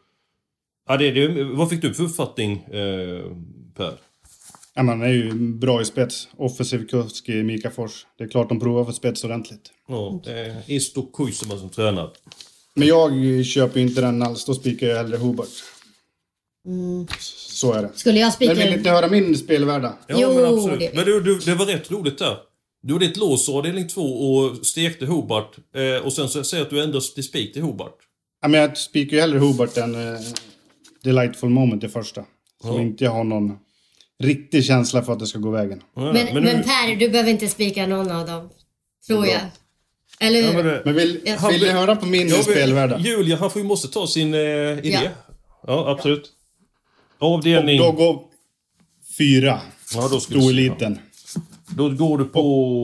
Ja, 0.88 0.98
det, 0.98 1.12
det, 1.12 1.44
vad 1.44 1.70
fick 1.70 1.82
du 1.82 1.94
för 1.94 2.04
uppfattning, 2.04 2.58
eh, 2.58 3.24
Per? 3.76 3.94
Ja, 4.74 4.84
man 4.84 5.02
är 5.02 5.08
ju 5.08 5.34
bra 5.34 5.82
i 5.82 5.86
spets. 5.86 6.28
Offensiv 6.38 6.88
kusk 6.88 7.30
i 7.30 7.44
Mika 7.44 7.72
Fors. 7.72 8.06
Det 8.18 8.24
är 8.24 8.28
klart 8.28 8.50
de 8.50 8.60
provar 8.60 8.86
för 8.86 8.92
spets 8.92 9.24
ordentligt. 9.24 9.72
Ja, 9.88 10.22
det 10.24 10.32
är 10.32 10.62
Isto 10.66 11.12
Kuisema 11.12 11.58
som 11.58 11.70
tränar. 11.70 12.12
Men 12.74 12.88
jag 12.88 13.12
köper 13.46 13.80
inte 13.80 14.02
den 14.02 14.24
alls. 14.24 14.46
Då 14.46 14.54
spikar 14.54 14.88
jag 14.88 14.98
hellre 14.98 15.18
Hobart. 15.18 15.48
Mm. 16.66 17.08
Så 17.20 17.74
är 17.74 17.82
det. 17.82 17.90
Skulle 17.96 18.20
jag 18.20 18.34
spika... 18.34 18.54
Men 18.54 18.64
vill 18.64 18.74
inte 18.74 18.90
höra 18.90 19.08
min 19.08 19.38
spelvärda? 19.38 19.98
Ja, 20.08 20.16
jo, 20.20 20.34
men 20.34 20.46
absolut. 20.46 20.80
Det... 20.80 20.92
Men 20.96 21.06
du, 21.06 21.22
du, 21.22 21.40
det 21.40 21.56
var 21.56 21.66
rätt 21.66 21.92
roligt 21.92 22.18
där. 22.18 22.38
Du 22.82 22.94
hade 22.94 23.06
ett 23.06 23.18
lås 23.18 23.50
avdelning 23.50 23.88
2 23.88 24.02
och 24.02 24.66
stekte 24.66 25.06
Hobart. 25.06 25.58
Eh, 25.76 26.06
och 26.06 26.14
sen 26.14 26.30
så 26.30 26.44
säger 26.44 26.64
att 26.64 26.70
du 26.70 26.84
ändrade 26.84 27.06
till 27.06 27.24
spik 27.24 27.54
till 27.54 27.62
Hobart. 27.62 27.98
Ja, 28.42 28.48
men 28.48 28.62
jag 28.62 28.78
spikar 28.78 29.18
ju 29.18 29.22
hellre 29.22 29.40
Hobart 29.40 29.78
än 29.78 29.96
eh, 29.96 30.20
Delightful 31.04 31.50
Moment 31.50 31.84
i 31.84 31.88
första. 31.88 32.26
Som 32.62 32.76
ja. 32.76 32.82
inte 32.82 33.04
jag 33.04 33.12
har 33.12 33.24
någon 33.24 33.58
riktig 34.20 34.66
känsla 34.66 35.04
för 35.04 35.14
att 35.14 35.20
det 35.20 35.28
ska 35.28 35.40
gå 35.40 35.50
vägen. 35.50 35.84
Ja, 35.96 36.02
men, 36.02 36.14
men, 36.34 36.44
men, 36.44 36.64
Per, 36.64 36.96
du 36.96 37.10
behöver 37.10 37.32
inte 37.32 37.48
spika 37.48 37.88
någon 37.88 38.12
av 38.12 38.28
dem. 38.28 38.50
Tror 39.08 39.26
jag. 39.26 39.42
Eller 40.20 40.42
hur? 40.42 40.58
Ja, 40.58 40.64
men, 40.64 40.82
men 40.86 40.96
vill, 40.96 41.22
ja. 41.26 41.50
vill 41.52 41.62
ni 41.62 41.70
höra 41.70 41.96
på 41.96 42.06
min 42.06 42.28
ja, 42.28 42.44
spelvärda? 42.44 43.00
Julia, 43.00 43.38
han 43.38 43.52
får 43.52 43.62
ju 43.62 43.68
måste 43.68 43.88
ta 43.88 44.08
sin 44.08 44.34
eh, 44.34 44.40
idé. 44.40 45.00
Ja, 45.04 45.10
ja 45.68 45.92
absolut. 45.92 46.32
Avdelning... 47.20 47.82
Och 47.82 47.86
då 47.86 47.92
går 47.92 48.24
fyra. 49.18 49.62
Ja, 49.94 50.08
då 50.12 50.20
Storeliten. 50.20 51.00
Då 51.78 51.90
går 51.90 52.18
du 52.18 52.26
på 52.26 52.42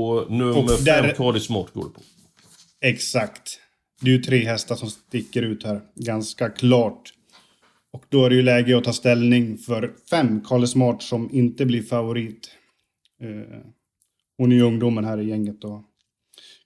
och, 0.07 0.31
nummer 0.31 0.63
och 0.63 0.69
fem, 0.71 0.83
där... 0.85 1.13
Cardi 1.13 1.39
Smart 1.39 1.73
går 1.73 1.83
du 1.83 1.89
på. 1.89 2.01
Exakt. 2.81 3.59
Det 4.01 4.09
är 4.09 4.13
ju 4.13 4.21
tre 4.21 4.45
hästar 4.45 4.75
som 4.75 4.89
sticker 4.89 5.41
ut 5.41 5.63
här. 5.63 5.81
Ganska 5.95 6.49
klart. 6.49 7.13
Och 7.93 8.05
då 8.09 8.25
är 8.25 8.29
det 8.29 8.35
ju 8.35 8.41
läge 8.41 8.77
att 8.77 8.83
ta 8.83 8.93
ställning 8.93 9.57
för 9.57 9.93
fem, 10.09 10.41
Kalle 10.47 10.67
Smart, 10.67 11.03
som 11.03 11.29
inte 11.33 11.65
blir 11.65 11.83
favorit. 11.83 12.51
Eh, 13.21 13.59
hon 14.37 14.51
är 14.51 14.55
ju 14.55 14.61
ungdomen 14.61 15.05
här 15.05 15.21
i 15.21 15.29
gänget. 15.29 15.63
Och 15.63 15.81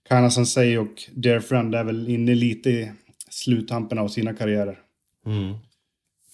Kana 0.10 0.32
Sensei 0.32 0.78
och 0.78 1.04
Dear 1.16 1.40
Friend 1.40 1.76
är 1.76 1.84
väl 1.84 2.10
inne 2.10 2.36
lite 2.36 2.70
i 2.70 2.92
sluttampen 3.30 4.00
av 4.00 4.08
sina 4.08 4.34
karriärer. 4.34 4.80
Mm. 5.26 5.54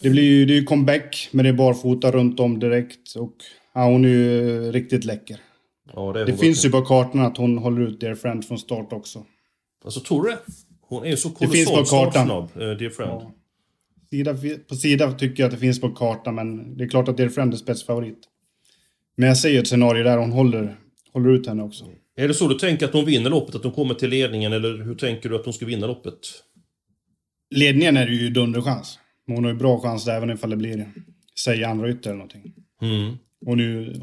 Det 0.02 0.10
blir 0.10 0.24
ju 0.24 0.46
det 0.46 0.58
är 0.58 0.64
comeback, 0.64 1.30
men 1.32 1.44
det 1.44 1.50
är 1.50 1.54
barfota 1.54 2.12
runt 2.12 2.40
om 2.40 2.60
direkt. 2.60 3.16
Och 3.16 3.36
ja, 3.74 3.86
hon 3.86 4.06
är 4.06 4.10
ju 4.10 4.72
riktigt 4.72 5.06
läcker. 5.06 5.40
Ja, 5.96 6.14
det, 6.14 6.26
det 6.26 6.38
finns 6.38 6.66
ju 6.66 6.70
på 6.70 6.82
kartan 6.82 7.22
att 7.22 7.38
hon 7.38 7.58
håller 7.58 7.82
ut 7.82 8.00
Dear 8.00 8.16
Friend 8.16 8.46
från 8.46 8.60
start 8.60 8.94
också. 8.94 9.26
Alltså, 9.86 10.00
tror 10.00 10.24
du 10.24 10.30
det? 10.30 10.40
Hon 10.82 11.06
är 11.06 11.16
så 11.16 11.30
kolossalt 11.30 11.88
startsnabb, 11.88 12.50
uh, 12.56 12.78
Dear 12.78 12.90
Friend. 12.90 13.12
Ja. 13.12 13.32
Sida, 14.10 14.38
på 14.70 14.76
sida 14.76 15.12
tycker 15.12 15.44
jag 15.44 15.48
att 15.48 15.54
det 15.54 15.60
finns 15.60 15.82
på 15.82 15.90
kartan, 15.90 16.36
men 16.36 16.78
det 16.78 16.84
är 16.84 16.88
klart 16.88 17.08
att 17.08 17.18
Dear 17.18 17.30
Friend 17.30 17.54
är 17.54 17.58
spetsfavorit. 17.58 18.20
Men 19.18 19.28
jag 19.28 19.38
ser 19.38 19.50
ju 19.50 19.60
ett 19.60 19.68
scenario 19.68 20.04
där 20.04 20.18
hon 20.18 20.32
håller, 20.32 20.78
håller 21.14 21.30
ut 21.30 21.48
henne 21.48 21.64
också. 21.64 21.86
Är 22.18 22.28
det 22.28 22.34
så 22.34 22.48
du 22.48 22.56
tänker 22.56 22.86
att 22.86 22.94
hon 22.94 23.06
vinner 23.06 23.30
loppet? 23.30 23.56
Att 23.56 23.64
hon 23.64 23.74
kommer 23.74 23.94
till 23.94 24.10
ledningen? 24.10 24.54
Eller 24.54 24.84
hur 24.84 24.96
tänker 24.96 25.30
du 25.30 25.36
att 25.36 25.46
hon 25.46 25.54
ska 25.54 25.66
vinna 25.66 25.88
loppet? 25.88 26.20
Ledningen 27.56 27.98
är 27.98 28.06
det 28.06 28.14
ju 28.14 28.30
dunderchans. 28.30 29.00
Men 29.28 29.36
hon 29.36 29.44
har 29.44 29.52
ju 29.52 29.58
bra 29.58 29.80
chans 29.80 30.06
där, 30.06 30.18
även 30.18 30.30
ifall 30.30 30.50
det 30.50 30.56
blir, 30.56 30.92
säg 31.40 31.64
andra 31.64 31.90
ytter 31.90 32.10
eller 32.10 32.18
någonting. 32.18 32.54
Mm. 32.82 33.18
Hon 33.46 33.60
är 33.60 33.64
ju 33.64 33.94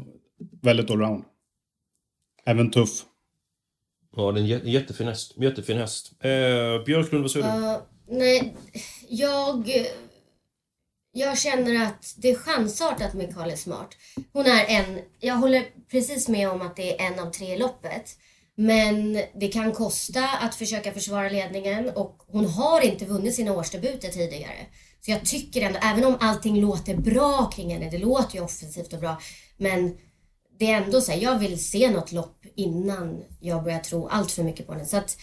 väldigt 0.61 0.91
allround. 0.91 1.23
Även 2.45 2.71
tuff. 2.71 3.05
Ja, 4.15 4.31
det 4.31 4.39
är 4.39 4.41
en 4.41 4.71
jättefin 4.71 5.07
häst. 5.07 5.33
Jättefin 5.37 5.77
häst. 5.77 6.11
Eh, 6.19 6.83
Björklund, 6.85 7.23
vad 7.23 7.31
säger 7.31 7.59
du? 7.59 7.67
Uh, 7.67 7.77
nej, 8.07 8.55
jag... 9.09 9.71
Jag 11.15 11.37
känner 11.37 11.85
att 11.85 12.13
det 12.17 12.29
är 12.29 12.35
chansartat 12.35 13.13
med 13.13 13.35
Karl 13.35 13.55
Smart. 13.55 13.89
Hon 14.31 14.45
är 14.45 14.65
en... 14.65 14.99
Jag 15.19 15.35
håller 15.35 15.65
precis 15.91 16.29
med 16.29 16.49
om 16.49 16.61
att 16.61 16.75
det 16.75 17.01
är 17.01 17.11
en 17.11 17.19
av 17.19 17.31
tre 17.31 17.53
i 17.53 17.57
loppet. 17.57 18.17
Men 18.55 19.13
det 19.35 19.47
kan 19.47 19.71
kosta 19.71 20.29
att 20.29 20.55
försöka 20.55 20.91
försvara 20.91 21.29
ledningen 21.29 21.89
och 21.89 22.23
hon 22.27 22.45
har 22.45 22.81
inte 22.81 23.05
vunnit 23.05 23.35
sina 23.35 23.53
årsdebuter 23.53 24.09
tidigare. 24.09 24.65
Så 25.01 25.11
jag 25.11 25.25
tycker 25.25 25.61
ändå, 25.61 25.79
även 25.83 26.05
om 26.05 26.17
allting 26.19 26.61
låter 26.61 26.95
bra 26.95 27.51
kring 27.55 27.73
henne, 27.73 27.89
det 27.89 27.97
låter 27.97 28.35
ju 28.35 28.43
offensivt 28.43 28.93
och 28.93 28.99
bra, 28.99 29.21
men 29.57 29.97
det 30.59 30.71
är 30.71 30.81
ändå 30.81 31.01
så 31.01 31.11
här, 31.11 31.19
jag 31.19 31.39
vill 31.39 31.63
se 31.63 31.91
något 31.91 32.11
lopp 32.11 32.45
innan 32.55 33.23
jag 33.39 33.63
börjar 33.63 33.79
tro 33.79 34.07
allt 34.07 34.31
för 34.31 34.43
mycket 34.43 34.67
på 34.67 34.73
henne. 34.73 34.85
Så 34.85 34.97
att 34.97 35.17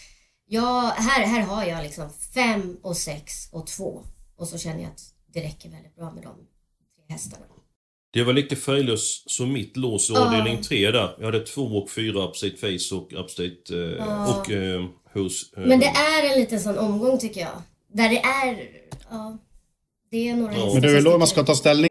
jag, 0.47 0.81
här, 0.81 1.25
här 1.25 1.41
har 1.41 1.65
jag 1.65 1.83
liksom 1.83 2.09
fem 2.33 2.77
och 2.81 2.97
sex 2.97 3.49
och 3.51 3.67
två. 3.67 4.03
Och 4.37 4.47
så 4.47 4.57
känner 4.57 4.81
jag 4.81 4.91
att 4.91 5.01
det 5.33 5.39
räcker 5.39 5.69
väldigt 5.69 5.95
bra 5.95 6.11
med 6.11 6.23
de 6.23 6.35
tre 6.35 7.05
hästarna. 7.09 7.45
Det 8.13 8.23
var 8.23 8.33
lite 8.33 8.55
färglös 8.55 9.23
som 9.27 9.53
mitt 9.53 9.77
lås 9.77 10.09
i 10.09 10.13
avdelning 10.13 10.61
3 10.61 10.91
där. 10.91 11.15
Jag 11.19 11.25
hade 11.25 11.39
två 11.39 11.61
och 11.61 11.89
fyra 11.89 12.27
Upstate 12.27 12.57
Face 12.57 12.95
och 12.95 13.13
Upstate 13.13 13.55
eh, 13.69 13.77
ja. 13.77 14.39
och 14.39 14.51
eh, 14.51 14.85
hos... 15.13 15.53
Eh, 15.57 15.63
Men 15.63 15.79
det 15.79 15.85
är 15.85 16.33
en 16.33 16.39
liten 16.39 16.59
sån 16.59 16.77
omgång 16.77 17.19
tycker 17.19 17.41
jag. 17.41 17.61
Där 17.93 18.09
det 18.09 18.19
är... 18.19 18.69
Ja, 19.09 19.37
det 20.11 20.29
är 20.29 20.35
några. 20.35 20.73
Men 20.73 20.81
det 20.81 20.87
är 20.87 20.93
väl 20.93 21.03
då 21.03 21.17
man 21.17 21.27
ska 21.27 21.43
ta 21.43 21.55
ställning. 21.55 21.90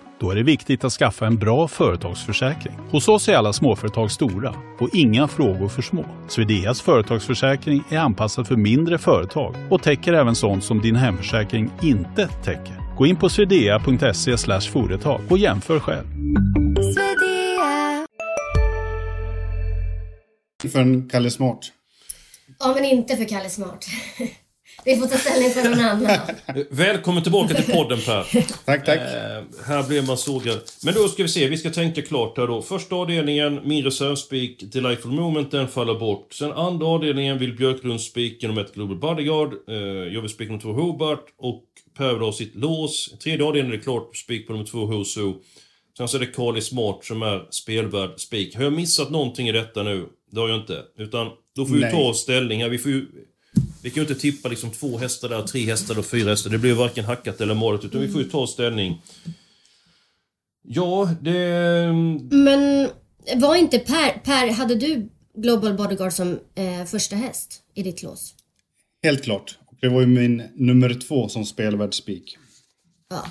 Då 0.21 0.31
är 0.31 0.35
det 0.35 0.43
viktigt 0.43 0.83
att 0.83 0.93
skaffa 0.93 1.27
en 1.27 1.37
bra 1.37 1.67
företagsförsäkring. 1.67 2.73
Hos 2.91 3.07
oss 3.07 3.29
är 3.29 3.35
alla 3.35 3.53
småföretag 3.53 4.11
stora 4.11 4.55
och 4.79 4.89
inga 4.93 5.27
frågor 5.27 5.67
för 5.67 5.81
små. 5.81 6.05
Swedeas 6.27 6.81
företagsförsäkring 6.81 7.83
är 7.89 7.97
anpassad 7.97 8.47
för 8.47 8.55
mindre 8.55 8.97
företag 8.97 9.55
och 9.69 9.83
täcker 9.83 10.13
även 10.13 10.35
sånt 10.35 10.63
som 10.63 10.81
din 10.81 10.95
hemförsäkring 10.95 11.71
inte 11.81 12.27
täcker. 12.27 12.95
Gå 12.97 13.05
in 13.05 13.15
på 13.15 13.29
swedea.se 13.29 14.37
företag 14.71 15.21
och 15.29 15.37
jämför 15.37 15.79
själv. 15.79 16.07
För 20.71 20.79
en 20.79 21.09
Kalle 21.09 21.29
Smart. 21.29 21.71
Ja, 22.59 22.73
men 22.75 22.85
inte 22.85 23.17
för 23.17 23.25
Kalle 23.25 23.49
Smart. 23.49 23.85
Vi 24.85 24.97
får 24.97 25.07
ta 25.07 25.17
ställning 25.17 25.49
för 25.49 25.69
någon 25.69 25.79
annan. 25.79 26.17
Välkommen 26.69 27.23
tillbaka 27.23 27.53
till 27.53 27.73
podden 27.73 27.99
Per. 28.05 28.23
tack, 28.65 28.85
tack. 28.85 28.99
Eh, 28.99 29.43
här 29.65 29.87
blev 29.87 30.05
man 30.07 30.17
sågad. 30.17 30.61
Men 30.83 30.93
då 30.93 31.07
ska 31.07 31.23
vi 31.23 31.29
se, 31.29 31.47
vi 31.47 31.57
ska 31.57 31.69
tänka 31.69 32.01
klart 32.01 32.37
här 32.37 32.47
då. 32.47 32.61
Första 32.61 32.95
avdelningen, 32.95 33.59
min 33.63 33.83
reservspik, 33.83 34.63
Delightful 34.73 35.11
Moment, 35.11 35.51
den 35.51 35.67
faller 35.67 35.95
bort. 35.95 36.33
Sen 36.33 36.51
andra 36.51 36.87
avdelningen 36.87 37.37
vill 37.37 37.55
Björklund 37.55 38.01
spika 38.01 38.47
nummer 38.47 38.61
ett 38.61 38.73
Global 38.73 38.97
Bodyguard. 38.97 39.53
Eh, 39.69 39.75
jag 40.13 40.21
vill 40.21 40.29
spika 40.29 40.51
nummer 40.51 40.61
två 40.61 40.73
Hobart. 40.73 41.25
Och 41.37 41.63
Per 41.97 42.13
vill 42.13 42.21
ha 42.21 42.33
sitt 42.33 42.55
lås. 42.55 43.19
Tredje 43.23 43.45
avdelningen 43.45 43.73
är 43.73 43.77
det 43.77 43.83
klart 43.83 44.17
spik 44.17 44.47
på 44.47 44.53
nummer 44.53 44.65
två 44.65 44.85
Hoso. 44.85 45.35
Sen 45.97 46.07
så 46.07 46.17
är 46.17 46.19
det 46.21 46.25
Carly 46.25 46.61
Smart 46.61 47.05
som 47.05 47.21
är 47.21 47.47
spelvärd 47.49 48.19
spik. 48.19 48.55
Har 48.55 48.63
jag 48.63 48.73
missat 48.73 49.09
någonting 49.09 49.47
i 49.47 49.51
detta 49.51 49.83
nu? 49.83 50.05
Det 50.31 50.39
har 50.39 50.49
jag 50.49 50.59
inte. 50.59 50.81
Utan 50.97 51.27
då 51.55 51.65
får 51.65 51.75
vi 51.75 51.91
ta 51.91 52.13
ställning 52.13 52.61
här. 52.61 52.69
Vi 52.69 52.77
får 52.77 52.91
ju 52.91 53.05
Vi 53.83 53.89
kan 53.89 54.03
ju 54.03 54.09
inte 54.09 54.21
tippa 54.21 54.49
liksom 54.49 54.71
två 54.71 54.97
hästar 54.97 55.29
där, 55.29 55.43
tre 55.43 55.65
hästar 55.65 55.99
och 55.99 56.05
fyra 56.05 56.29
hästar. 56.29 56.49
Det 56.49 56.57
blir 56.57 56.71
ju 56.71 56.75
varken 56.75 57.05
hackat 57.05 57.41
eller 57.41 57.53
malet, 57.53 57.85
utan 57.85 58.01
vi 58.01 58.07
får 58.07 58.21
ju 58.21 58.29
ta 58.29 58.47
ställning. 58.47 59.01
Ja, 60.63 61.09
det... 61.21 61.87
Men 62.31 62.89
var 63.35 63.55
inte 63.55 63.79
Per, 63.79 64.19
Per, 64.23 64.51
hade 64.51 64.75
du 64.75 65.09
Global 65.37 65.73
Bodyguard 65.73 66.13
som 66.13 66.39
eh, 66.55 66.85
första 66.85 67.15
häst 67.15 67.61
i 67.73 67.83
ditt 67.83 68.03
lås? 68.03 68.33
Helt 69.03 69.23
klart. 69.23 69.57
Det 69.81 69.89
var 69.89 70.01
ju 70.01 70.07
min 70.07 70.43
nummer 70.55 70.93
två 70.93 71.29
som 71.29 71.45
spelvärd 71.45 71.93
spik. 71.93 72.37
Ja. 73.09 73.25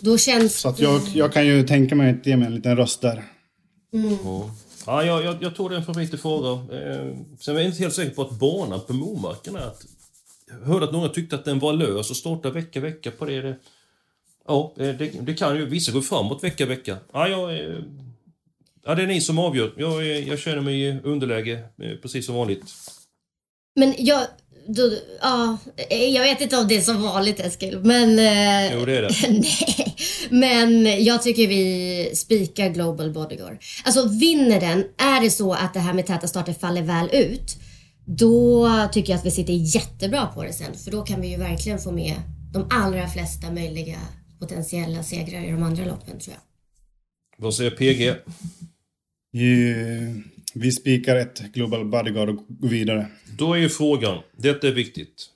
Då 0.00 0.18
känns... 0.18 0.60
Så 0.60 0.68
att 0.68 0.78
jag, 0.80 1.02
jag 1.14 1.32
kan 1.32 1.46
ju 1.46 1.66
tänka 1.66 1.94
mig 1.94 2.10
att 2.10 2.26
ge 2.26 2.36
mig 2.36 2.46
en 2.46 2.54
liten 2.54 2.76
röst 2.76 3.00
där. 3.00 3.24
Ja, 4.24 4.50
jag, 4.86 5.24
jag, 5.24 5.36
jag 5.40 5.56
tror 5.56 5.68
det 5.68 5.74
är 5.74 5.78
en 5.78 5.84
favorit. 5.84 6.14
Eh, 6.14 6.20
sen 7.40 7.56
är 7.56 7.60
jag 7.60 7.64
inte 7.64 7.78
helt 7.78 7.94
säker 7.94 8.14
på 8.14 8.22
att 8.22 8.30
banan 8.30 8.80
på 8.86 8.92
Momarken 8.92 9.56
är 9.56 9.66
att... 9.66 9.86
Jag 10.48 10.66
hörde 10.66 10.84
att 10.84 10.92
några 10.92 11.08
tyckte 11.08 11.36
att 11.36 11.44
den 11.44 11.58
var 11.58 11.72
lös 11.72 12.10
och 12.10 12.16
startade 12.16 12.54
vecka, 12.54 12.80
vecka 12.80 13.10
på 13.10 13.24
det. 13.24 13.42
det 13.42 13.56
ja, 14.46 14.74
eh, 14.78 14.94
det, 14.96 15.26
det 15.26 15.34
kan 15.34 15.56
ju... 15.56 15.66
Vissa 15.66 15.92
går 15.92 16.00
framåt 16.00 16.44
vecka, 16.44 16.66
vecka. 16.66 16.96
Ja, 17.12 17.28
jag, 17.28 17.54
eh, 17.54 17.78
ja, 18.84 18.94
det 18.94 19.02
är 19.02 19.06
ni 19.06 19.20
som 19.20 19.38
avgör. 19.38 19.72
Jag, 19.76 20.00
eh, 20.00 20.28
jag 20.28 20.38
känner 20.38 20.60
mig 20.60 20.82
i 20.82 21.00
underläge, 21.04 21.52
eh, 21.82 21.96
precis 22.02 22.26
som 22.26 22.34
vanligt. 22.34 22.74
Men 23.74 23.94
jag... 23.98 24.26
Då, 24.68 24.92
ja, 25.22 25.58
jag 25.90 26.22
vet 26.22 26.40
inte 26.40 26.56
om 26.56 26.68
det 26.68 26.76
är 26.76 26.80
som 26.80 27.02
vanligt 27.02 27.40
Eskil, 27.40 27.80
men... 27.84 28.18
Eh, 28.18 28.74
Jo, 28.74 28.84
det 28.84 28.96
är 28.96 29.02
det. 29.02 29.10
nej, 29.28 29.94
men 30.30 31.04
jag 31.04 31.22
tycker 31.22 31.48
vi 31.48 32.10
spikar 32.14 32.68
Global 32.68 33.12
Bodyguard. 33.12 33.58
Alltså 33.84 34.08
vinner 34.08 34.60
den, 34.60 34.84
är 34.98 35.20
det 35.20 35.30
så 35.30 35.52
att 35.52 35.74
det 35.74 35.80
här 35.80 35.92
med 35.92 36.06
täta 36.06 36.28
starter 36.28 36.52
faller 36.52 36.82
väl 36.82 37.08
ut, 37.12 37.56
då 38.04 38.68
tycker 38.92 39.12
jag 39.12 39.18
att 39.18 39.26
vi 39.26 39.30
sitter 39.30 39.52
jättebra 39.52 40.26
på 40.26 40.42
det 40.42 40.52
sen. 40.52 40.74
För 40.84 40.90
då 40.90 41.02
kan 41.02 41.20
vi 41.20 41.28
ju 41.28 41.36
verkligen 41.36 41.78
få 41.78 41.92
med 41.92 42.14
de 42.52 42.66
allra 42.70 43.08
flesta 43.08 43.50
möjliga 43.50 43.98
potentiella 44.40 45.02
segrar 45.02 45.44
i 45.44 45.50
de 45.50 45.62
andra 45.62 45.84
loppen 45.84 46.18
tror 46.20 46.34
jag. 46.34 46.42
Vad 47.44 47.54
säger 47.54 47.70
PG? 47.70 48.14
Vi 50.58 50.72
spikar 50.72 51.16
ett 51.16 51.38
Global 51.38 51.84
Bodyguard 51.84 52.28
och 52.28 52.36
går 52.48 52.68
vidare. 52.68 53.06
Då 53.38 53.52
är 53.52 53.58
ju 53.58 53.68
frågan, 53.68 54.22
detta 54.36 54.68
är 54.68 54.72
viktigt. 54.72 55.26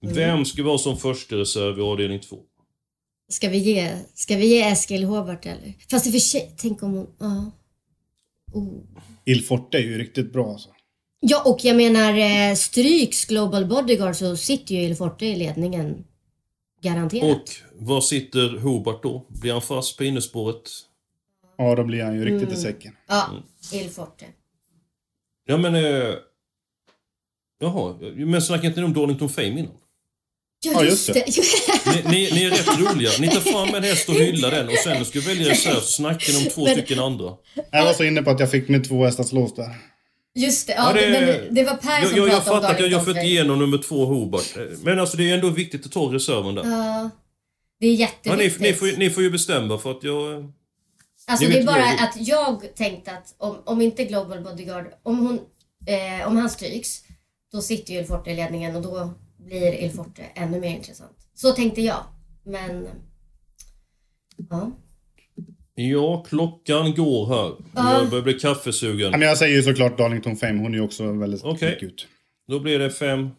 Vem 0.00 0.44
ska 0.44 0.62
vara 0.62 0.78
som 0.78 0.96
första 0.96 1.36
reserv 1.36 1.78
i 1.78 1.82
avdelning 1.82 2.20
2? 2.20 2.38
Ska 3.28 3.48
vi 3.48 3.58
ge, 3.58 3.98
ska 4.14 4.36
vi 4.36 4.46
ge 4.46 4.62
Eskil 4.62 5.04
Hobart 5.04 5.46
eller? 5.46 5.74
Fast 5.90 6.06
i 6.06 6.08
och 6.08 6.12
för 6.12 6.18
sig, 6.18 6.54
tänk 6.56 6.82
om 6.82 6.92
hon... 6.92 7.06
Ja. 7.18 7.50
Oh. 8.52 8.82
Il 9.24 9.44
Forte 9.44 9.78
är 9.78 9.82
ju 9.82 9.98
riktigt 9.98 10.32
bra 10.32 10.52
alltså. 10.52 10.68
Ja, 11.20 11.42
och 11.46 11.64
jag 11.64 11.76
menar 11.76 12.18
eh, 12.18 12.54
stryks 12.54 13.24
Global 13.24 13.66
Bodyguard 13.66 14.16
så 14.16 14.36
sitter 14.36 14.74
ju 14.74 14.82
Il 14.82 14.96
Forte 14.96 15.26
i 15.26 15.36
ledningen. 15.36 16.04
Garanterat. 16.82 17.30
Och 17.30 17.50
var 17.86 18.00
sitter 18.00 18.58
Hobart 18.58 19.02
då? 19.02 19.26
Blir 19.28 19.52
han 19.52 19.62
fast 19.62 19.96
på 19.96 20.04
innerspåret? 20.04 20.70
Ja, 21.56 21.74
då 21.74 21.84
blir 21.84 22.02
han 22.02 22.14
ju 22.14 22.24
riktigt 22.24 22.58
i 22.58 22.60
säcken. 22.60 22.92
Ja, 23.06 23.42
Il 23.72 23.90
Forte. 23.90 24.26
Ja 25.46 25.56
men... 25.56 25.74
Eh, 25.74 26.14
jaha, 27.60 27.94
men 28.16 28.42
snackade 28.42 28.66
inte 28.68 28.80
ni 28.80 28.86
om 28.86 28.94
Darlington 28.94 29.28
Fame 29.28 29.48
innan? 29.48 29.72
Ja, 30.64 30.84
just 30.84 31.12
det. 31.14 31.24
Ni, 31.86 32.02
ni, 32.10 32.30
ni 32.32 32.44
är 32.44 32.50
rätt 32.50 32.78
roliga. 32.80 33.10
Ni 33.20 33.28
tar 33.28 33.40
fram 33.40 33.74
en 33.74 33.82
häst 33.82 34.08
och 34.08 34.14
hyllar 34.14 34.50
den 34.50 34.68
och 34.68 34.74
sen 34.74 35.04
ska 35.04 35.20
vi 35.20 35.34
välja 35.34 35.54
så 35.54 35.80
snackar 35.80 36.32
ni 36.32 36.38
om 36.44 36.50
två 36.50 36.64
Men- 36.64 36.72
stycken 36.72 36.98
andra. 36.98 37.32
Jag 37.70 37.84
var 37.84 37.92
så 37.92 38.04
inne 38.04 38.22
på 38.22 38.30
att 38.30 38.40
jag 38.40 38.50
fick 38.50 38.68
med 38.68 38.88
två 38.88 39.04
hästars 39.04 39.32
lås 39.32 39.54
där. 39.54 39.74
Just 40.34 40.66
det. 40.66 40.72
Ja, 40.72 40.92
Ja, 41.00 41.00
det- 41.00 41.10
men 41.10 41.54
det 41.54 41.64
var 41.64 41.74
Per 41.74 41.98
Jag, 42.00 42.08
som 42.08 42.18
jag, 42.18 42.28
jag 42.28 42.34
pratade 42.44 42.56
om 42.56 42.62
fattar 42.62 42.84
att 42.84 42.90
jag, 42.90 43.04
fått 43.04 43.16
igenom 43.16 43.58
nummer 43.58 43.78
två 43.78 44.04
Hobart. 44.06 44.56
Eh, 44.56 44.62
Men 44.82 44.98
alltså 45.00 45.16
det 45.16 45.30
är 45.30 45.34
ändå 45.34 45.50
viktigt 45.50 45.86
att 45.86 45.92
ta 45.92 46.00
reserven 46.14 46.54
där. 46.54 46.64
Ja. 46.64 47.10
Det 47.80 47.86
är 47.86 47.90
Ja, 47.90 47.96
ni, 48.36 48.44
jätteviktigt. 48.44 48.60
ni, 48.60 48.72
får, 48.72 48.98
ni 48.98 49.10
får 49.10 49.22
ju 49.22 49.30
bestämma 49.30 49.78
för 49.78 49.90
att 49.90 50.04
jag... 50.04 50.52
Alltså 51.26 51.48
det 51.48 51.58
är 51.58 51.66
bara 51.66 51.78
jag 51.78 52.02
att 52.02 52.16
jag 52.28 52.74
tänkte 52.74 53.12
att 53.12 53.34
om, 53.38 53.56
om 53.64 53.80
inte 53.82 54.04
Global 54.04 54.44
Bodyguard, 54.44 54.86
om, 55.02 55.18
hon, 55.18 55.40
eh, 55.86 56.28
om 56.28 56.36
han 56.36 56.50
stryks, 56.50 57.02
då 57.52 57.62
sitter 57.62 57.92
ju 57.92 58.00
Il 58.00 58.06
Forte 58.06 58.30
i 58.30 58.36
ledningen 58.36 58.76
och 58.76 58.82
då 58.82 59.10
blir 59.36 59.84
Il 59.84 59.90
Forte 59.90 60.22
ännu 60.34 60.60
mer 60.60 60.76
intressant. 60.76 61.16
Så 61.34 61.52
tänkte 61.52 61.80
jag. 61.82 62.04
Men... 62.44 62.88
Ja. 64.50 64.72
Ja, 65.74 66.24
klockan 66.28 66.94
går 66.94 67.26
här. 67.26 67.56
Ja. 67.74 67.98
Jag 67.98 68.10
börjar 68.10 68.24
bli 68.24 68.34
kaffesugen. 68.34 69.10
Men 69.10 69.20
jag 69.20 69.38
säger 69.38 69.56
ju 69.56 69.62
såklart 69.62 69.98
Darlington 69.98 70.36
Fame. 70.36 70.62
Hon 70.62 70.74
är 70.74 70.78
ju 70.78 70.84
också 70.84 71.12
väldigt 71.12 71.44
Okej. 71.44 71.70
kvick 71.78 71.82
ut. 71.82 72.06
Då 72.48 72.60
blir 72.60 72.78
det 72.78 72.90
fem, 72.90 73.30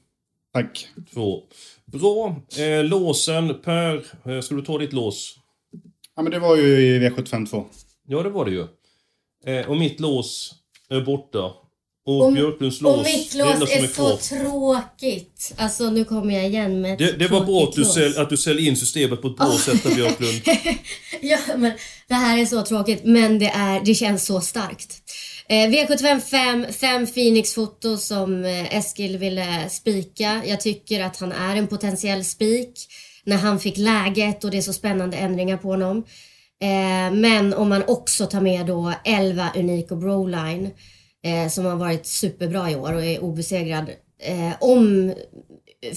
Tack. 0.53 0.87
två. 1.13 1.43
Bra. 1.85 2.35
Eh, 2.59 2.83
låsen, 2.83 3.61
Per. 3.63 4.05
Eh, 4.25 4.41
ska 4.41 4.55
du 4.55 4.61
ta 4.61 4.77
ditt 4.77 4.93
lås? 4.93 5.35
Ja, 6.17 6.23
men 6.23 6.31
det 6.31 6.39
var 6.39 6.55
ju 6.55 6.63
i 6.95 6.99
V752. 7.09 7.65
Ja, 8.07 8.23
det 8.23 8.29
var 8.29 8.45
det 8.45 8.51
ju. 8.51 8.67
Eh, 9.45 9.69
och 9.69 9.77
mitt 9.77 9.99
lås 9.99 10.53
är 10.89 11.01
borta. 11.01 11.51
Och, 12.05 12.25
Och- 12.25 12.33
Björklunds 12.33 12.81
lås, 12.81 12.97
Och 12.97 13.03
mitt 13.03 13.33
lås 13.33 13.53
som 13.53 13.61
är 13.61 13.83
är 13.83 13.87
så 13.87 14.17
tråkigt. 14.17 15.53
Alltså 15.57 15.89
nu 15.89 16.05
kommer 16.05 16.33
jag 16.35 16.45
igen 16.47 16.81
med 16.81 16.93
ett 16.93 16.99
Det, 16.99 17.11
det 17.11 17.27
var 17.27 17.45
bra 17.45 17.63
att 17.63 17.73
du, 17.73 17.85
sälj, 17.85 18.17
att 18.17 18.29
du 18.29 18.37
säljer 18.37 18.67
in 18.67 18.77
systemet 18.77 19.21
på 19.21 19.27
ett 19.27 19.35
bra 19.37 19.57
sätt 19.57 19.83
där, 19.83 19.95
Björklund. 19.95 20.41
Ja, 21.21 21.37
men 21.57 21.71
det 22.07 22.13
här 22.13 22.37
är 22.37 22.45
så 22.45 22.61
tråkigt, 22.61 23.01
men 23.03 23.39
det, 23.39 23.49
är, 23.49 23.81
det 23.85 23.93
känns 23.95 24.25
så 24.25 24.41
starkt. 24.41 25.01
Eh, 25.49 25.53
V75 25.69 26.19
5, 26.19 26.65
fem 26.73 27.05
Phoenix-foto 27.07 27.97
som 27.97 28.45
eh, 28.45 28.75
Eskil 28.77 29.17
ville 29.17 29.69
spika. 29.69 30.41
Jag 30.45 30.61
tycker 30.61 31.03
att 31.03 31.17
han 31.17 31.31
är 31.31 31.55
en 31.55 31.67
potentiell 31.67 32.25
spik 32.25 32.87
när 33.27 33.37
han 33.37 33.59
fick 33.59 33.77
läget 33.77 34.43
och 34.43 34.51
det 34.51 34.57
är 34.57 34.61
så 34.61 34.73
spännande 34.73 35.17
ändringar 35.17 35.57
på 35.57 35.67
honom. 35.67 35.97
Eh, 36.61 37.13
men 37.13 37.53
om 37.53 37.69
man 37.69 37.83
också 37.87 38.25
tar 38.25 38.41
med 38.41 38.65
då 38.65 38.93
11 39.05 39.49
Unico 39.55 39.95
Broline 39.95 40.69
eh, 41.23 41.49
som 41.49 41.65
har 41.65 41.75
varit 41.75 42.05
superbra 42.05 42.71
i 42.71 42.75
år 42.75 42.93
och 42.93 43.05
är 43.05 43.23
obesegrad. 43.23 43.89
Eh, 44.19 44.51
om 44.59 45.13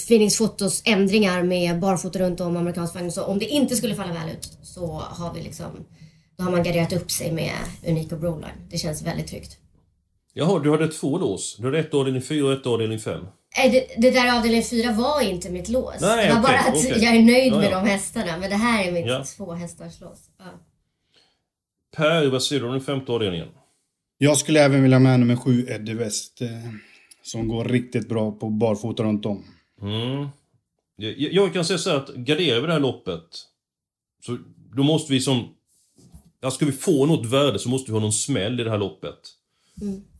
Phoenix 0.09 0.37
Fotos 0.37 0.83
ändringar 0.85 1.43
med 1.43 1.81
barfota 1.81 2.19
runt 2.19 2.41
om 2.41 2.57
amerikansk 2.57 2.95
vagn. 2.95 3.13
Så 3.13 3.25
om 3.25 3.39
det 3.39 3.47
inte 3.47 3.77
skulle 3.77 3.95
falla 3.95 4.13
väl 4.13 4.29
ut 4.29 4.59
så 4.63 5.03
har 5.11 5.35
vi 5.35 5.43
liksom 5.43 5.87
då 6.37 6.45
har 6.45 6.51
man 6.51 6.63
garderat 6.63 6.93
upp 6.93 7.11
sig 7.11 7.33
med 7.33 7.53
Unico 7.87 8.17
Broline. 8.17 8.69
Det 8.71 8.79
känns 8.79 9.03
väldigt 9.03 9.27
tryggt. 9.27 9.57
Jaha, 10.33 10.59
du 10.59 10.71
hade 10.71 10.89
två 10.89 11.19
lås. 11.19 11.57
Du 11.57 11.65
hade 11.65 11.79
ett 11.79 11.95
avdelning 11.95 12.23
4 12.23 12.45
och 12.47 12.53
ett 12.53 12.67
avdelning 12.67 12.99
5. 12.99 13.27
Nej, 13.57 13.71
det, 13.71 14.03
det 14.03 14.11
där 14.11 14.37
avdelning 14.37 14.63
4 14.65 14.93
var 14.93 15.21
inte 15.21 15.51
mitt 15.51 15.69
lås. 15.69 15.95
Nej, 16.01 16.27
det 16.29 16.35
var 16.35 16.41
okej, 16.41 16.53
bara 16.53 16.61
att 16.73 16.77
okej. 16.87 17.05
jag 17.05 17.17
är 17.17 17.23
nöjd 17.23 17.53
Ja, 17.53 17.57
med 17.59 17.73
ja. 17.73 17.81
de 17.81 17.89
hästarna. 17.89 18.39
Men 18.39 18.51
det 18.51 18.57
här 18.57 18.89
är 18.89 18.93
mitt 18.93 19.07
Ja. 19.07 19.25
två 19.37 19.53
hästars 19.53 20.01
lås. 20.01 20.19
Ja. 20.39 20.45
Per, 21.97 22.27
vad 22.27 22.43
säger 22.43 22.61
du 22.61 22.67
om 22.67 22.73
den 22.73 22.81
femte 22.81 23.13
avdelningen? 23.13 23.49
Jag 24.19 24.39
skulle 24.39 24.61
även 24.61 24.83
vilja 24.83 24.99
med 24.99 25.21
nummer 25.21 25.37
sju, 25.37 25.67
Eddie 25.69 25.95
West. 25.95 26.41
Eh, 26.43 26.49
som 27.23 27.49
går 27.49 27.65
riktigt 27.65 28.09
bra 28.09 28.33
på 28.33 28.49
barfota 28.51 29.03
runt 29.03 29.27
om. 29.27 29.45
Mm. 29.83 30.29
Jag, 30.97 31.33
jag 31.33 31.53
kan 31.53 31.65
säga 31.65 31.79
så 31.79 31.91
här 31.91 31.97
att 31.97 32.09
garderar 32.15 32.61
vi 32.61 32.67
det 32.67 32.73
här 32.73 32.81
loppet 32.81 33.23
så 34.27 34.39
då 34.77 34.83
måste 34.83 35.13
vi 35.13 35.21
som... 35.21 35.55
Ja, 36.41 36.51
ska 36.51 36.67
vi 36.67 36.73
få 36.73 37.07
något 37.07 37.27
värde 37.27 37.59
så 37.59 37.69
måste 37.69 37.91
vi 37.91 37.95
ha 37.95 38.01
någon 38.01 38.13
smäll 38.13 38.61
i 38.61 38.65
det 38.65 38.71
här 38.71 38.79
loppet. 38.79 39.19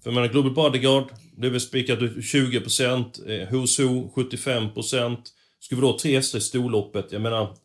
För 0.03 0.11
jag 0.11 0.15
menar, 0.15 0.29
Global 0.29 0.55
Bodyguard, 0.55 1.05
det 1.37 1.47
är 1.47 1.51
väl 1.51 1.61
spikat 1.61 2.03
ut 2.03 2.17
20%, 2.17 3.19
eh, 3.27 3.31
Who's 3.31 3.83
Who 3.83 4.13
75%. 4.15 5.17
Ska 5.61 5.75
vi 5.77 5.81
då 5.81 5.91
ha 5.91 5.99
tre 5.99 6.15
hästar 6.17 6.39
i 6.39 6.43
storloppet, 6.43 7.13
jag 7.13 7.23
menar, 7.23 7.57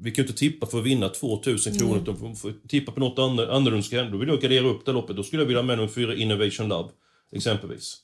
vi 0.00 0.10
kan 0.10 0.24
ju 0.24 0.28
inte 0.28 0.38
tippa 0.38 0.66
för 0.66 0.78
att 0.78 0.84
vinna 0.84 1.08
2000 1.08 1.78
kronor, 1.78 1.98
utan 2.02 2.36
får, 2.36 2.68
tippa 2.68 2.92
på 2.92 3.00
något 3.00 3.18
annorlunda 3.18 3.52
annorlunda 3.52 3.82
ska 3.82 3.96
hända. 3.96 4.12
Då 4.12 4.18
vill 4.18 4.28
jag 4.28 4.40
gardera 4.40 4.66
upp 4.66 4.86
det 4.86 4.92
loppet, 4.92 5.16
då 5.16 5.22
skulle 5.22 5.42
jag 5.42 5.46
vilja 5.46 5.60
ha 5.60 5.66
med 5.66 5.78
nummer 5.78 5.88
fyra 5.88 6.14
Innovation 6.14 6.68
Love, 6.68 6.88
exempelvis. 7.32 7.96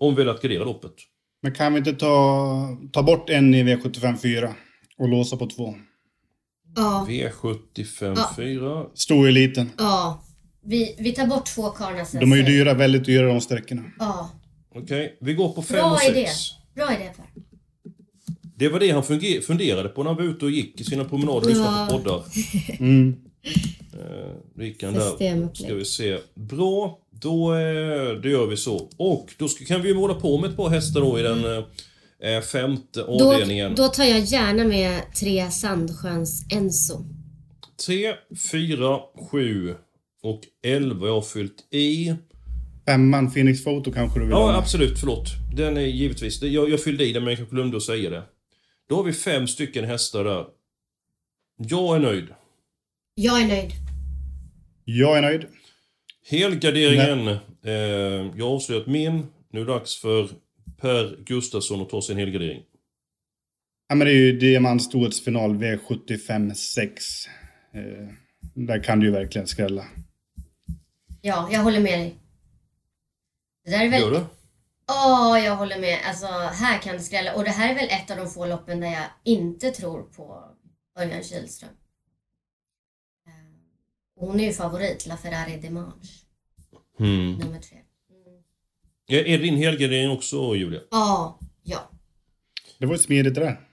Om 0.00 0.14
vi 0.14 0.22
vill 0.22 0.28
att 0.28 0.42
gardera 0.42 0.64
loppet. 0.64 0.94
Men 1.42 1.54
kan 1.54 1.72
vi 1.72 1.78
inte 1.78 1.92
ta, 1.92 2.78
ta 2.92 3.02
bort 3.02 3.30
en 3.30 3.54
i 3.54 3.64
V75 3.64 4.16
4 4.16 4.54
och 4.98 5.08
låsa 5.08 5.36
på 5.36 5.46
två? 5.46 5.74
Ja. 6.76 7.06
V75 7.08 8.14
Ja. 8.16 8.30
4. 8.36 8.86
Storeliten. 8.94 9.70
ja. 9.78 10.24
Vi, 10.62 10.94
vi 10.98 11.12
tar 11.12 11.26
bort 11.26 11.46
två 11.46 11.70
Karnas 11.70 12.12
De 12.12 12.32
är 12.32 12.36
ju 12.36 12.42
dyra, 12.42 12.74
väldigt 12.74 13.04
dyra 13.04 13.26
de 13.26 13.40
sträckorna. 13.40 13.82
Ja. 13.98 14.30
Okej, 14.74 15.16
vi 15.20 15.34
går 15.34 15.52
på 15.52 15.62
5 15.62 15.76
Bra 15.76 15.90
och 15.92 16.04
idé. 16.16 16.26
6. 16.26 16.38
Bra 16.74 16.94
idé 16.94 17.10
Per. 17.16 17.24
Det 18.56 18.68
var 18.68 18.80
det 18.80 18.90
han 18.90 19.02
funger- 19.02 19.40
funderade 19.40 19.88
på 19.88 20.02
när 20.02 20.10
han 20.10 20.16
var 20.16 20.24
ute 20.30 20.44
och 20.44 20.50
gick 20.50 20.80
i 20.80 20.84
sina 20.84 21.04
promenader 21.04 21.36
och 21.40 21.46
lyssnade 21.46 21.90
på 21.90 21.94
Ja. 21.94 21.98
poddar. 21.98 22.24
Mm. 22.80 23.16
Eh, 23.92 24.32
Då 24.54 24.64
gick 24.64 24.82
han 24.82 24.94
där. 24.94 25.00
Systemupplägg. 25.10 25.66
Ska 25.66 25.74
vi 25.74 25.84
se. 25.84 26.18
Bra, 26.34 26.98
då 27.10 27.54
eh, 27.54 28.12
då 28.22 28.28
gör 28.28 28.46
vi 28.46 28.56
så. 28.56 28.88
Och 28.96 29.28
då 29.38 29.48
ska, 29.48 29.64
kan 29.64 29.82
vi 29.82 29.88
ju 29.88 29.94
måla 29.94 30.14
på 30.14 30.38
med 30.38 30.50
ett 30.50 30.56
par 30.56 30.68
hästar 30.68 31.00
då 31.00 31.18
i 31.18 31.22
den 31.22 31.44
eh, 32.22 32.40
femte 32.42 33.00
Då, 33.00 33.32
avdelningen. 33.32 33.74
då 33.74 33.88
tar 33.88 34.04
jag 34.04 34.20
gärna 34.20 34.64
med 34.64 35.00
tre 35.20 35.50
Sandsjöns 35.50 36.44
Enso. 36.52 37.04
3, 37.86 38.14
4, 38.52 38.98
7 39.30 39.74
och 40.22 40.40
11 40.62 41.06
jag 41.06 41.14
har 41.14 41.22
fyllt 41.22 41.68
i. 41.74 42.14
femman, 42.86 43.30
Phoenix 43.32 43.64
Photo 43.64 43.92
kanske 43.92 44.18
du 44.20 44.24
vill 44.24 44.34
ha 44.34 44.40
Ja, 44.40 44.46
med? 44.46 44.56
absolut. 44.58 44.98
Förlåt. 44.98 45.28
Den 45.56 45.76
är 45.76 45.80
givetvis... 45.80 46.42
Jag, 46.42 46.70
jag 46.70 46.82
fyllde 46.82 47.04
i 47.04 47.12
den 47.12 47.24
men 47.24 47.34
jag 47.34 47.48
glömde 47.50 47.76
att 47.76 47.82
säga 47.82 48.10
det. 48.10 48.22
Då 48.88 48.96
har 48.96 49.02
vi 49.02 49.12
fem 49.12 49.46
stycken 49.46 49.84
hästar 49.84 50.24
där. 50.24 50.44
Jag 51.56 51.96
är 51.96 52.00
nöjd. 52.00 52.26
Jag 53.14 53.42
är 53.42 53.46
nöjd. 53.48 53.72
Jag 54.84 55.18
är 55.18 55.22
nöjd. 55.22 55.46
Helgarderingen. 56.30 57.28
Eh, 57.64 57.72
jag 58.36 58.44
har 58.46 58.54
avslöjat 58.54 58.86
min. 58.86 59.26
Nu 59.52 59.60
är 59.60 59.64
det 59.64 59.72
dags 59.72 59.96
för 59.96 60.28
Per 60.80 61.16
Gustafsson 61.26 61.80
att 61.82 61.88
ta 61.88 62.02
sin 62.02 62.16
helgardering. 62.16 62.62
Ja, 63.88 63.94
men 63.94 64.06
det 64.06 64.12
är 64.12 64.16
ju 64.16 64.38
Diamant 64.38 64.82
storhetsfinal 64.82 65.54
V75 65.56 66.54
6. 66.54 67.04
Eh, 67.74 67.82
där 68.54 68.82
kan 68.82 69.00
du 69.00 69.06
ju 69.06 69.12
verkligen 69.12 69.46
skrälla. 69.46 69.84
Ja, 71.20 71.48
jag 71.52 71.60
håller 71.60 71.80
med 71.80 71.98
dig. 71.98 72.16
Det 73.64 73.70
där 73.70 73.84
är 73.84 73.88
väl... 73.88 74.00
Gör 74.00 74.10
du? 74.10 74.26
Ja, 74.86 75.38
jag 75.38 75.56
håller 75.56 75.78
med. 75.80 75.98
Alltså, 76.06 76.26
här 76.26 76.78
kan 76.78 76.92
det 76.96 77.00
skrälla. 77.02 77.34
Och 77.34 77.44
det 77.44 77.50
här 77.50 77.70
är 77.70 77.74
väl 77.74 77.88
ett 77.90 78.10
av 78.10 78.16
de 78.16 78.30
få 78.30 78.46
loppen 78.46 78.80
där 78.80 78.88
jag 78.88 79.04
inte 79.24 79.70
tror 79.70 80.02
på 80.02 80.44
Örjan 80.98 81.22
Kihlström. 81.22 81.70
Eh, 83.26 83.32
och 84.20 84.26
Hon 84.26 84.40
är 84.40 84.44
ju 84.44 84.52
favorit, 84.52 85.06
La 85.06 85.16
Ferrari 85.16 85.56
Dimanche, 85.56 86.08
Mm. 87.00 87.32
nummer 87.38 87.60
tre. 87.60 87.78
Mm. 88.10 88.42
Är 89.06 89.26
är 89.26 89.38
din 89.38 89.56
helgardering 89.56 90.10
också, 90.10 90.56
Julia? 90.56 90.80
Ja, 90.90 91.38
ja. 91.62 91.90
Det 92.78 92.86
var 92.86 92.92
ju 92.94 92.98
smidigt 92.98 93.34
det 93.34 93.40
där. 93.40 93.68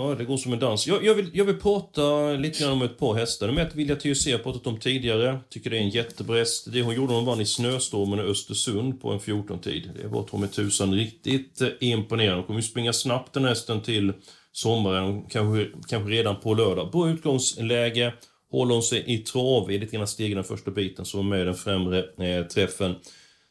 Ja, 0.00 0.14
det 0.14 0.24
går 0.24 0.36
som 0.36 0.52
en 0.52 0.58
dans. 0.58 0.86
Jag, 0.86 1.04
jag, 1.04 1.14
vill, 1.14 1.30
jag 1.32 1.44
vill 1.44 1.56
prata 1.56 2.32
lite 2.32 2.62
grann 2.62 2.72
om 2.72 2.82
ett 2.82 2.98
par 2.98 3.14
hästar. 3.14 3.46
Nummer 3.46 3.62
ett 3.62 3.74
Vilja 3.74 3.96
TUC 3.96 4.26
har 4.26 4.32
jag 4.32 4.42
pratat 4.42 4.66
om 4.66 4.78
tidigare. 4.78 5.40
Tycker 5.48 5.70
det 5.70 5.76
är 5.76 5.80
en 5.80 5.88
jättebra 5.88 6.36
häst. 6.36 6.66
Det 6.72 6.82
hon 6.82 6.94
gjorde 6.94 7.08
när 7.08 7.14
hon 7.14 7.24
vann 7.24 7.40
i 7.40 7.46
snöstormen 7.46 8.18
i 8.18 8.22
Östersund 8.22 9.00
på 9.00 9.10
en 9.10 9.20
14-tid. 9.20 9.90
Det 10.02 10.08
var 10.08 10.22
Tommy 10.22 10.46
Tusan 10.46 10.94
riktigt 10.94 11.60
eh, 11.60 11.68
imponerande. 11.80 12.36
Hon 12.36 12.46
kommer 12.46 12.60
ju 12.60 12.66
springa 12.66 12.92
snabbt 12.92 13.34
den 13.34 13.44
hästen 13.44 13.80
till 13.80 14.12
sommaren. 14.52 15.22
Kanske, 15.22 15.66
kanske 15.88 16.10
redan 16.10 16.40
på 16.40 16.54
lördag. 16.54 16.90
Bra 16.90 17.10
utgångsläge. 17.10 18.12
Håller 18.50 18.74
hon 18.74 18.82
sig 18.82 19.04
i 19.06 19.18
trav 19.18 19.70
i 19.70 19.78
lite 19.78 19.96
grann 19.96 20.06
steg 20.06 20.30
i 20.30 20.34
den 20.34 20.44
första 20.44 20.70
biten 20.70 21.04
som 21.04 21.18
var 21.20 21.24
med 21.24 21.40
i 21.40 21.44
den 21.44 21.54
främre 21.54 21.98
eh, 21.98 22.46
träffen. 22.46 22.94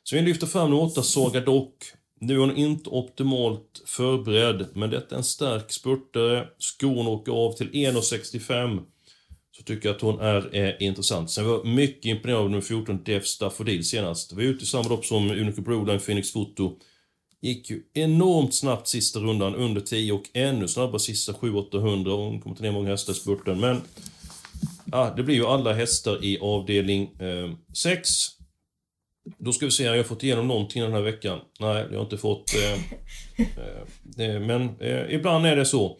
Så 0.03 0.15
vi 0.15 0.21
lyfter 0.21 0.47
fram 0.47 0.69
nummer 0.69 0.83
8, 0.83 1.03
Saga 1.03 1.41
Dock. 1.41 1.75
Nu 2.19 2.33
är 2.33 2.37
hon 2.37 2.55
inte 2.55 2.89
optimalt 2.89 3.81
förberedd, 3.85 4.67
men 4.73 4.89
detta 4.89 5.15
är 5.15 5.17
en 5.17 5.23
stark 5.23 5.71
spurtare. 5.71 6.47
Skon 6.57 7.07
åker 7.07 7.31
av 7.31 7.51
till 7.53 7.69
1,65. 7.69 8.81
Så 9.51 9.63
tycker 9.63 9.89
jag 9.89 9.95
att 9.95 10.01
hon 10.01 10.19
är 10.19 10.55
eh, 10.55 10.87
intressant. 10.87 11.31
Sen 11.31 11.45
var 11.45 11.53
jag 11.53 11.65
mycket 11.65 12.05
imponerad 12.05 12.41
av 12.41 12.49
nummer 12.49 12.61
14, 12.61 13.03
Def 13.03 13.25
Staffordil 13.25 13.85
senast. 13.85 14.33
Vi 14.33 14.35
var 14.35 14.53
ute 14.53 14.63
i 14.63 14.67
samma 14.67 14.89
lopp 14.89 15.05
som 15.05 15.31
Unico 15.31 15.61
Broline 15.61 15.99
Phoenix 15.99 16.31
Foto. 16.31 16.77
Gick 17.41 17.69
ju 17.69 17.83
enormt 17.93 18.55
snabbt 18.55 18.87
sista 18.87 19.19
rundan, 19.19 19.55
under 19.55 19.81
10 19.81 20.11
och 20.11 20.23
ännu 20.33 20.67
snabbare 20.67 20.99
sista 20.99 21.31
7-800. 21.31 22.09
Hon 22.09 22.41
kommer 22.41 22.55
ta 22.55 22.63
ner 22.63 22.71
många 22.71 22.89
hästar 22.89 23.13
i 23.13 23.15
spurten, 23.15 23.59
men... 23.59 23.81
Ja, 24.91 25.13
det 25.15 25.23
blir 25.23 25.35
ju 25.35 25.45
alla 25.45 25.73
hästar 25.73 26.25
i 26.25 26.39
avdelning 26.39 27.03
eh, 27.19 27.51
6. 27.73 28.38
Då 29.37 29.53
ska 29.53 29.65
vi 29.65 29.71
se, 29.71 29.87
har 29.87 29.95
jag 29.95 30.05
fått 30.07 30.23
igenom 30.23 30.47
någonting 30.47 30.81
den 30.81 30.93
här 30.93 31.01
veckan? 31.01 31.39
Nej, 31.59 31.85
jag 31.91 31.97
har 31.97 32.03
inte 32.03 32.17
fått... 32.17 32.51
Eh, 32.55 32.73
eh, 34.25 34.39
men 34.39 34.79
eh, 34.79 35.13
ibland 35.15 35.45
är 35.45 35.55
det 35.55 35.65
så. 35.65 35.97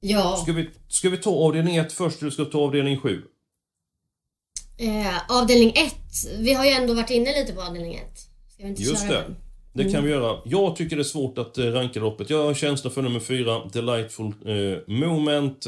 Ja, 0.00 0.36
Ska 0.42 0.52
vi, 0.52 0.68
ska 0.88 1.10
vi 1.10 1.16
ta 1.16 1.30
avdelning 1.30 1.76
1 1.76 1.92
först 1.92 2.22
eller 2.22 2.30
ska 2.30 2.44
vi 2.44 2.50
ta 2.50 2.58
avdelning 2.58 2.98
7? 3.00 3.22
eh, 4.78 5.30
avdelning 5.40 5.70
ett. 5.70 6.38
Vi 6.38 6.52
har 6.54 6.64
ju 6.64 6.70
ändå 6.70 6.94
varit 6.94 7.10
inne 7.10 7.40
lite 7.40 7.52
på 7.52 7.62
avdelning 7.62 7.94
ett. 7.94 8.18
Ska 8.52 8.62
vi 8.62 8.68
inte 8.68 8.82
Just 8.82 9.02
köra 9.08 9.12
det. 9.12 9.22
den? 9.22 9.36
Det 9.86 9.92
kan 9.92 10.04
vi 10.04 10.10
göra. 10.10 10.38
Jag 10.44 10.76
tycker 10.76 10.96
det 10.96 11.02
är 11.02 11.04
svårt 11.04 11.38
att 11.38 11.58
eh, 11.58 11.64
ranka 11.64 12.00
loppet. 12.00 12.30
Jag 12.30 12.44
har 12.44 12.54
känsla 12.54 12.90
för 12.90 13.02
nummer 13.02 13.20
4, 13.20 13.64
Delightful 13.72 14.26
eh, 14.26 14.94
Moment. 14.96 15.66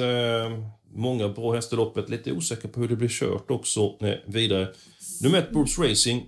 Många 0.94 1.28
bra 1.28 1.54
hästar 1.54 1.76
i 1.76 1.80
loppet. 1.80 2.08
Lite 2.08 2.32
osäker 2.32 2.68
på 2.68 2.80
hur 2.80 2.88
det 2.88 2.96
blir 2.96 3.08
kört 3.08 3.50
också 3.50 3.92
vidare. 4.26 4.68
Nummer 5.22 5.38
1, 5.38 5.50
Bruce 5.52 5.82
Racing. 5.82 6.22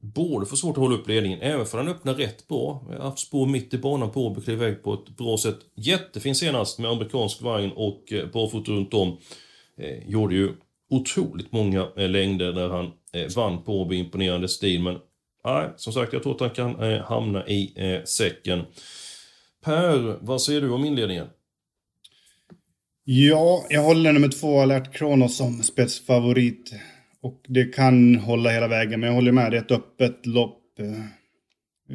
Borde 0.00 0.46
få 0.46 0.56
svårt 0.56 0.76
att 0.76 0.82
hålla 0.82 0.96
upp 0.96 1.08
ledningen, 1.08 1.40
även 1.40 1.66
för 1.66 1.78
han 1.78 1.88
öppnar 1.88 2.14
rätt 2.14 2.48
bra. 2.48 2.86
Jag 2.90 2.98
har 2.98 3.04
haft 3.04 3.18
spår 3.18 3.46
mitt 3.46 3.74
i 3.74 3.78
banan 3.78 4.10
på 4.10 4.26
och 4.26 4.44
klev 4.44 4.56
iväg 4.62 4.82
på 4.82 4.94
ett 4.94 5.16
bra 5.16 5.38
sätt. 5.38 5.58
Jättefin 5.74 6.34
senast 6.34 6.78
med 6.78 6.90
amerikansk 6.90 7.42
vagn 7.42 7.72
och 7.76 8.12
eh, 8.12 8.26
barfota 8.32 8.72
runt 8.72 8.94
om. 8.94 9.18
Eh, 9.78 10.08
gjorde 10.08 10.34
ju 10.34 10.52
otroligt 10.90 11.52
många 11.52 11.88
eh, 11.96 12.08
längder 12.08 12.52
där 12.52 12.68
han 12.68 12.92
eh, 13.12 13.36
vann 13.36 13.62
på 13.62 13.80
Åby, 13.80 13.96
imponerande 13.96 14.48
stil. 14.48 14.82
Men 14.82 14.98
nej, 15.44 15.68
som 15.76 15.92
sagt, 15.92 16.12
jag 16.12 16.22
tror 16.22 16.34
att 16.34 16.40
han 16.40 16.50
kan 16.50 16.92
eh, 16.92 17.02
hamna 17.02 17.46
i 17.46 17.72
eh, 17.76 18.04
säcken. 18.04 18.62
Per, 19.64 20.18
vad 20.20 20.42
säger 20.42 20.60
du 20.60 20.70
om 20.70 20.84
inledningen? 20.84 21.26
Ja, 23.04 23.66
jag 23.70 23.82
håller 23.82 24.12
nummer 24.12 24.28
två, 24.28 24.60
Alert 24.60 24.94
Kronos, 24.94 25.36
som 25.36 25.62
spetsfavorit. 25.62 26.72
Och 27.22 27.44
det 27.48 27.64
kan 27.64 28.14
hålla 28.14 28.50
hela 28.50 28.68
vägen, 28.68 29.00
men 29.00 29.06
jag 29.08 29.14
håller 29.14 29.32
med. 29.32 29.50
Det 29.50 29.56
är 29.56 29.62
ett 29.62 29.70
öppet 29.70 30.26
lopp. 30.26 30.78
Eh, 30.78 31.00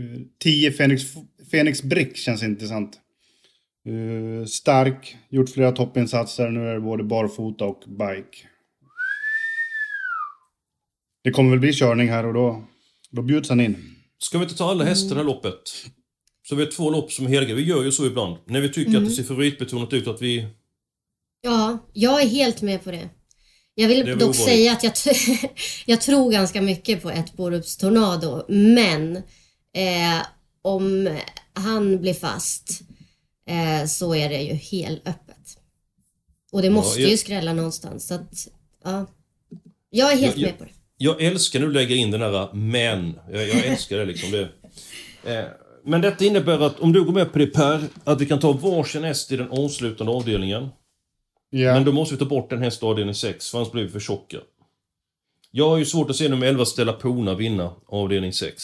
eh, 0.01 0.21
10 0.39 0.71
Phoenix, 0.71 1.03
Phoenix 1.51 1.83
Brick 1.83 2.17
känns 2.17 2.43
intressant. 2.43 2.99
Eh, 3.85 4.45
stark, 4.45 5.17
gjort 5.29 5.49
flera 5.49 5.71
toppinsatser. 5.71 6.49
Nu 6.49 6.69
är 6.69 6.73
det 6.73 6.81
både 6.81 7.03
barfota 7.03 7.65
och 7.65 7.83
bike. 7.87 8.37
Det 11.23 11.31
kommer 11.31 11.49
väl 11.49 11.59
bli 11.59 11.73
körning 11.73 12.09
här 12.09 12.25
och 12.25 12.33
då, 12.33 12.63
då 13.11 13.21
bjuds 13.21 13.49
han 13.49 13.59
in. 13.59 13.77
Ska 14.17 14.37
vi 14.37 14.43
inte 14.43 14.57
ta 14.57 14.69
alla 14.71 14.83
hästar 14.83 15.21
i 15.21 15.23
loppet? 15.23 15.61
Så 16.49 16.55
vi 16.55 16.63
har 16.63 16.71
två 16.71 16.89
lopp 16.89 17.11
som 17.11 17.25
är 17.25 17.29
heliga. 17.29 17.55
Vi 17.55 17.63
gör 17.63 17.83
ju 17.83 17.91
så 17.91 18.05
ibland. 18.05 18.37
När 18.45 18.61
vi 18.61 18.69
tycker 18.69 18.97
att 18.97 19.05
det 19.05 19.11
ser 19.11 19.23
favoritbetonat 19.23 19.93
ut, 19.93 20.07
att 20.07 20.21
vi... 20.21 20.47
Ja, 21.41 21.77
jag 21.93 22.21
är 22.21 22.27
helt 22.27 22.61
med 22.61 22.83
på 22.83 22.91
det. 22.91 23.09
Jag 23.75 23.87
vill 23.87 24.17
dock 24.17 24.35
säga 24.35 24.71
att 24.71 24.83
jag, 24.83 24.93
jag 25.85 26.01
tror 26.01 26.31
ganska 26.31 26.61
mycket 26.61 27.01
på 27.01 27.09
ett 27.09 27.33
Borups 27.33 27.77
Tornado, 27.77 28.45
men 28.47 29.15
eh, 29.75 30.25
om 30.61 31.17
han 31.53 32.01
blir 32.01 32.13
fast 32.13 32.81
eh, 33.49 33.87
så 33.87 34.15
är 34.15 34.29
det 34.29 34.41
ju 34.41 34.53
helt 34.53 35.07
öppet. 35.07 35.57
Och 36.51 36.61
det 36.61 36.69
måste 36.69 37.01
jag- 37.01 37.11
ju 37.11 37.17
skrälla 37.17 37.53
någonstans, 37.53 38.07
så 38.07 38.13
att 38.13 38.47
ja. 38.83 39.05
Jag 39.89 40.11
är 40.13 40.17
helt 40.17 40.37
jag- 40.37 40.45
med 40.47 40.57
på 40.57 40.63
det. 40.63 40.69
Jag 40.97 41.21
älskar 41.21 41.59
när 41.59 41.67
du 41.67 41.73
lägger 41.73 41.95
in 41.95 42.11
den 42.11 42.19
där 42.21 42.53
men. 42.53 43.19
Jag, 43.31 43.47
jag 43.47 43.65
älskar 43.65 43.97
det 43.97 44.05
liksom. 44.05 44.31
Det. 44.31 44.49
Eh, 45.39 45.45
men 45.85 46.01
detta 46.01 46.25
innebär 46.25 46.59
att 46.59 46.79
om 46.79 46.93
du 46.93 47.03
går 47.03 47.13
med 47.13 47.31
på 47.33 47.39
det 47.39 47.47
Per, 47.47 47.83
att 48.03 48.21
vi 48.21 48.25
kan 48.25 48.39
ta 48.39 48.51
varsin 48.51 49.03
häst 49.03 49.31
i 49.31 49.37
den 49.37 49.49
avslutande 49.51 50.11
avdelningen. 50.13 50.69
Ja. 51.55 51.73
Men 51.73 51.83
då 51.85 51.91
måste 51.91 52.15
vi 52.15 52.19
ta 52.19 52.25
bort 52.25 52.51
en 52.51 52.61
häst 52.61 52.83
i 52.83 52.85
avdelning 52.85 53.15
6, 53.15 53.49
för 53.51 53.57
annars 53.57 53.71
blir 53.71 53.83
vi 53.83 53.89
för 53.89 53.99
tjocka. 53.99 54.37
Jag 55.51 55.69
har 55.69 55.77
ju 55.77 55.85
svårt 55.85 56.09
att 56.09 56.15
se 56.15 56.29
nummer 56.29 56.47
11 56.47 56.65
Stella 56.65 56.93
Pona 56.93 57.35
vinna 57.35 57.71
avdelning 57.87 58.33
6. 58.33 58.63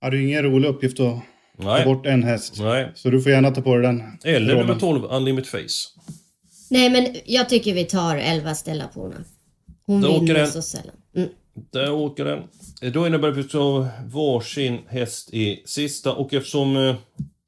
Ja, 0.00 0.10
det 0.10 0.16
är 0.16 0.20
ingen 0.20 0.42
rolig 0.42 0.68
uppgift 0.68 1.00
att 1.00 1.06
ta 1.06 1.22
Nej. 1.64 1.84
bort 1.84 2.06
en 2.06 2.22
häst. 2.22 2.54
Nej. 2.58 2.92
Så 2.94 3.10
du 3.10 3.22
får 3.22 3.32
gärna 3.32 3.50
ta 3.50 3.62
på 3.62 3.74
dig 3.76 3.82
den. 3.82 4.02
Eller 4.24 4.54
nummer 4.56 4.74
12 4.74 5.04
Unlimit 5.04 5.46
Face. 5.46 5.88
Nej, 6.70 6.90
men 6.90 7.16
jag 7.24 7.48
tycker 7.48 7.74
vi 7.74 7.84
tar 7.84 8.16
11 8.16 8.54
Stella 8.54 8.88
Pona. 8.94 9.14
Hon 9.86 10.04
åker 10.04 10.20
vinner 10.20 10.34
den. 10.34 10.46
så 10.48 10.62
sällan. 10.62 10.96
Mm. 11.16 11.28
Där 11.72 11.92
åker 11.92 12.24
den. 12.24 12.42
Eh, 12.82 12.92
Då 12.92 13.06
innebär 13.06 13.28
det 13.28 13.32
att 13.40 13.44
vi 13.46 13.48
tar 13.48 13.86
varsin 14.08 14.78
häst 14.88 15.34
i 15.34 15.62
sista 15.64 16.12
och 16.12 16.34
eftersom 16.34 16.94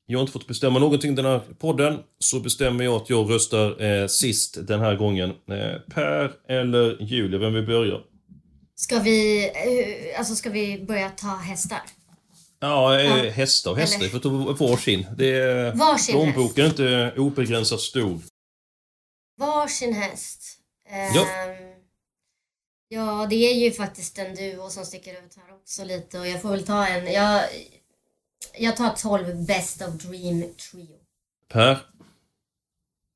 jag 0.06 0.20
inte 0.20 0.32
fått 0.32 0.46
bestämma 0.46 0.78
någonting 0.78 1.12
i 1.12 1.14
den 1.14 1.24
här 1.24 1.40
podden 1.58 1.98
så 2.18 2.40
bestämmer 2.40 2.84
jag 2.84 2.94
att 2.94 3.10
jag 3.10 3.30
röstar 3.30 3.82
eh, 3.82 4.06
sist 4.06 4.66
den 4.66 4.80
här 4.80 4.96
gången. 4.96 5.30
Eh, 5.30 5.94
per 5.94 6.32
eller 6.48 7.02
Julia, 7.02 7.38
vem 7.38 7.54
vill 7.54 7.66
börja? 7.66 8.00
Ska 8.76 8.98
vi, 8.98 9.44
eh, 9.44 10.18
alltså 10.18 10.34
ska 10.34 10.50
vi 10.50 10.84
börja 10.88 11.10
ta 11.10 11.26
hästar? 11.28 11.80
Ja, 12.60 13.00
eh, 13.00 13.24
Ja. 13.24 13.30
hästar 13.30 13.70
och 13.70 13.76
hästar. 13.78 14.00
Vi 14.00 14.08
får 14.08 14.18
ta 14.18 14.28
varsin. 14.64 15.06
Det 15.18 15.30
är, 15.38 15.72
Varsin 15.74 16.14
plånboken 16.14 16.64
är 16.64 16.68
inte 16.68 17.12
obegränsat 17.20 17.80
stor. 17.80 18.20
Varsin 19.38 19.92
häst. 19.92 20.58
Ja. 21.14 21.20
Ehm, 21.20 21.74
ja, 22.88 23.26
det 23.30 23.36
är 23.36 23.54
ju 23.54 23.70
faktiskt 23.72 24.18
en 24.18 24.34
duo 24.34 24.70
som 24.70 24.84
sticker 24.84 25.12
ut 25.12 25.36
här 25.36 25.54
också 25.54 25.84
lite 25.84 26.18
och 26.18 26.26
jag 26.28 26.42
får 26.42 26.48
väl 26.50 26.66
ta 26.66 26.86
en. 26.86 27.12
Jag, 27.12 27.42
jag 28.58 28.76
tar 28.76 28.90
12 28.90 29.46
Best 29.46 29.82
of 29.82 29.94
Dream 29.94 30.42
Trio. 30.70 30.96
Per? 31.52 31.78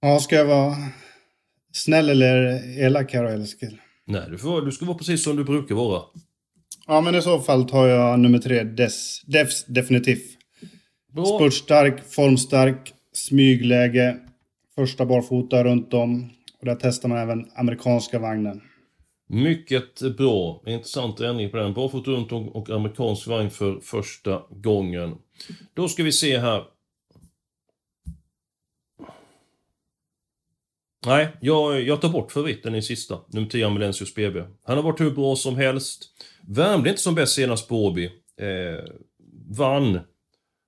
Ja, 0.00 0.20
ska 0.20 0.37
jag 0.37 0.44
vara 0.44 0.76
snäll 1.72 2.11
eller 2.11 2.62
elak 2.78 3.12
här 3.12 3.24
Eskil? 3.24 3.81
Nej, 4.04 4.22
du, 4.31 4.38
får, 4.38 4.62
du 4.62 4.72
ska 4.72 4.85
vara 4.87 4.98
precis 4.98 5.24
som 5.24 5.37
du 5.37 5.44
brukar 5.44 5.74
vara. 5.74 6.02
Ja, 6.87 7.00
men 7.00 7.14
i 7.14 7.22
så 7.22 7.40
fall 7.40 7.68
tar 7.68 7.87
jag 7.87 8.20
nummer 8.20 8.38
tre, 8.38 8.62
Des, 8.62 9.22
Defs 9.26 9.64
definitivt. 9.64 10.38
Bra. 11.12 11.26
Spurtstark, 11.26 12.11
formstark, 12.11 12.92
smygläge, 13.12 14.16
första 14.74 15.07
barfota 15.07 15.64
runt 15.64 15.94
om. 15.94 16.31
Och 16.61 16.66
där 16.66 16.78
testar 16.81 17.09
man 17.09 17.18
även 17.18 17.50
amerikanska 17.54 18.18
vagnen. 18.18 18.61
Mycket 19.31 20.17
bra. 20.17 20.62
Intressant 20.67 21.21
ändring 21.21 21.51
på 21.51 21.57
den. 21.57 21.73
Bra 21.73 21.88
fot 21.88 22.07
runt 22.07 22.33
och, 22.33 22.71
amerikansk 22.71 23.27
vagn 23.27 23.51
för 23.51 23.81
första 23.81 24.43
gången. 24.51 25.14
Då 25.75 25.88
ska 25.88 26.03
vi 26.03 26.12
se 26.12 26.38
här. 26.38 26.64
Nej, 31.07 31.29
jag, 31.41 31.83
jag 31.83 32.01
tar 32.01 32.09
bort 32.09 32.33
favoriten 32.33 32.75
i 32.75 32.83
sista. 32.83 33.19
Nummer 33.27 33.49
10, 33.49 33.67
Ambulensius 33.67 34.14
BB. 34.14 34.43
Han 34.62 34.77
har 34.77 34.85
varit 34.85 35.01
hur 35.01 35.11
bra 35.11 35.37
som 35.37 35.57
helst. 35.57 36.05
Värmde 36.41 36.91
inte 36.91 37.03
som 37.03 37.14
bäst 37.14 37.35
senast 37.35 37.69
på 37.69 37.85
Åby. 37.85 38.05
Eh, 38.41 38.85
vann. 39.49 40.01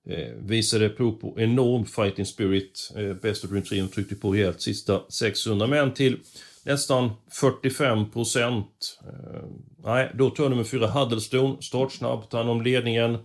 Eh, 0.09 0.33
visade 0.39 0.89
prov 0.89 1.11
på 1.11 1.39
enorm 1.39 1.85
fighting 1.85 2.25
spirit. 2.25 2.91
Eh, 2.95 3.13
Best 3.13 3.43
of 3.43 3.49
Dream 3.49 3.63
Trio 3.63 3.87
tryckte 3.87 4.15
på 4.15 4.33
rejält 4.33 4.61
sista 4.61 5.01
600. 5.09 5.67
Men 5.67 5.93
till 5.93 6.19
nästan 6.65 7.11
45 7.31 8.11
procent. 8.11 8.99
Eh, 9.07 9.43
nej, 9.83 10.11
då 10.13 10.29
tar 10.29 10.49
nummer 10.49 10.63
4 10.63 10.87
Huddlestone. 10.87 11.61
Startsnabb, 11.61 12.29
tar 12.29 12.37
hand 12.37 12.49
om 12.49 12.61
ledningen. 12.61 13.17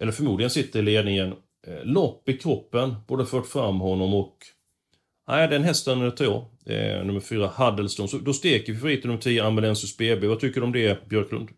Eller 0.00 0.12
förmodligen 0.12 0.50
sitter 0.50 0.78
i 0.78 0.82
ledningen. 0.82 1.34
Eh, 1.66 1.84
lopp 1.84 2.28
i 2.28 2.38
kroppen. 2.38 2.94
Både 3.06 3.26
fört 3.26 3.46
fram 3.46 3.80
honom 3.80 4.14
och 4.14 4.36
Nej, 5.28 5.48
den 5.48 5.64
hästen 5.64 6.12
tar 6.12 6.24
jag. 6.24 6.44
Eh, 6.66 7.04
nummer 7.04 7.20
fyra, 7.20 7.46
Huddleston. 7.56 8.08
Så 8.08 8.18
då 8.18 8.32
steker 8.32 8.72
vi 8.72 8.78
favoriten 8.78 9.08
nummer 9.08 9.22
10, 9.22 9.44
Ambulensus 9.44 9.96
BB. 9.96 10.26
Vad 10.26 10.40
tycker 10.40 10.60
du 10.60 10.66
om 10.66 10.72
det, 10.72 11.08
Björklund? 11.08 11.48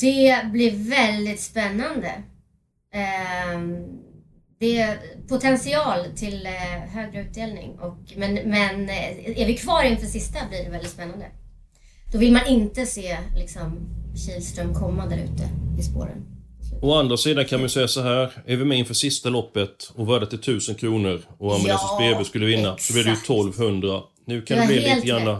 Det 0.00 0.46
blir 0.52 0.90
väldigt 0.90 1.40
spännande. 1.40 2.22
Eh, 2.92 3.60
det 4.58 4.78
är 4.78 4.98
potential 5.28 5.98
till 6.16 6.46
eh, 6.46 6.90
högre 6.94 7.20
utdelning. 7.20 7.78
Och, 7.78 7.98
men, 8.16 8.34
men 8.34 8.88
eh, 8.88 9.40
är 9.40 9.46
vi 9.46 9.56
kvar 9.56 9.82
inför 9.82 10.06
sista 10.06 10.38
blir 10.50 10.64
det 10.64 10.70
väldigt 10.70 10.90
spännande. 10.90 11.26
Då 12.12 12.18
vill 12.18 12.32
man 12.32 12.46
inte 12.46 12.86
se 12.86 13.16
liksom, 13.36 13.88
Kihlström 14.26 14.74
komma 14.74 15.06
där 15.06 15.16
ute 15.16 15.48
i 15.80 15.82
spåren. 15.82 16.26
Å 16.82 16.94
andra 16.94 17.16
sidan 17.16 17.44
kan 17.44 17.60
man 17.60 17.68
säga 17.68 17.88
så 17.88 18.02
här. 18.02 18.32
Är 18.46 18.56
vi 18.56 18.64
med 18.64 18.78
inför 18.78 18.94
sista 18.94 19.28
loppet 19.28 19.92
och 19.94 20.10
värdet 20.10 20.32
är 20.32 20.36
1000 20.36 20.74
kronor 20.74 21.20
och 21.38 21.54
Amadeus 21.54 21.80
ja, 21.82 21.98
BB 22.00 22.24
skulle 22.24 22.46
vinna 22.46 22.68
exakt. 22.68 22.82
så 22.82 22.92
blir 22.92 23.04
det 23.04 23.10
ju 23.10 23.16
1200. 23.16 24.00
Nu 24.26 24.42
kan 24.42 24.58
det 24.58 24.66
bli 24.66 24.94
lite 24.94 25.06
grann 25.06 25.28
eh, 25.28 25.38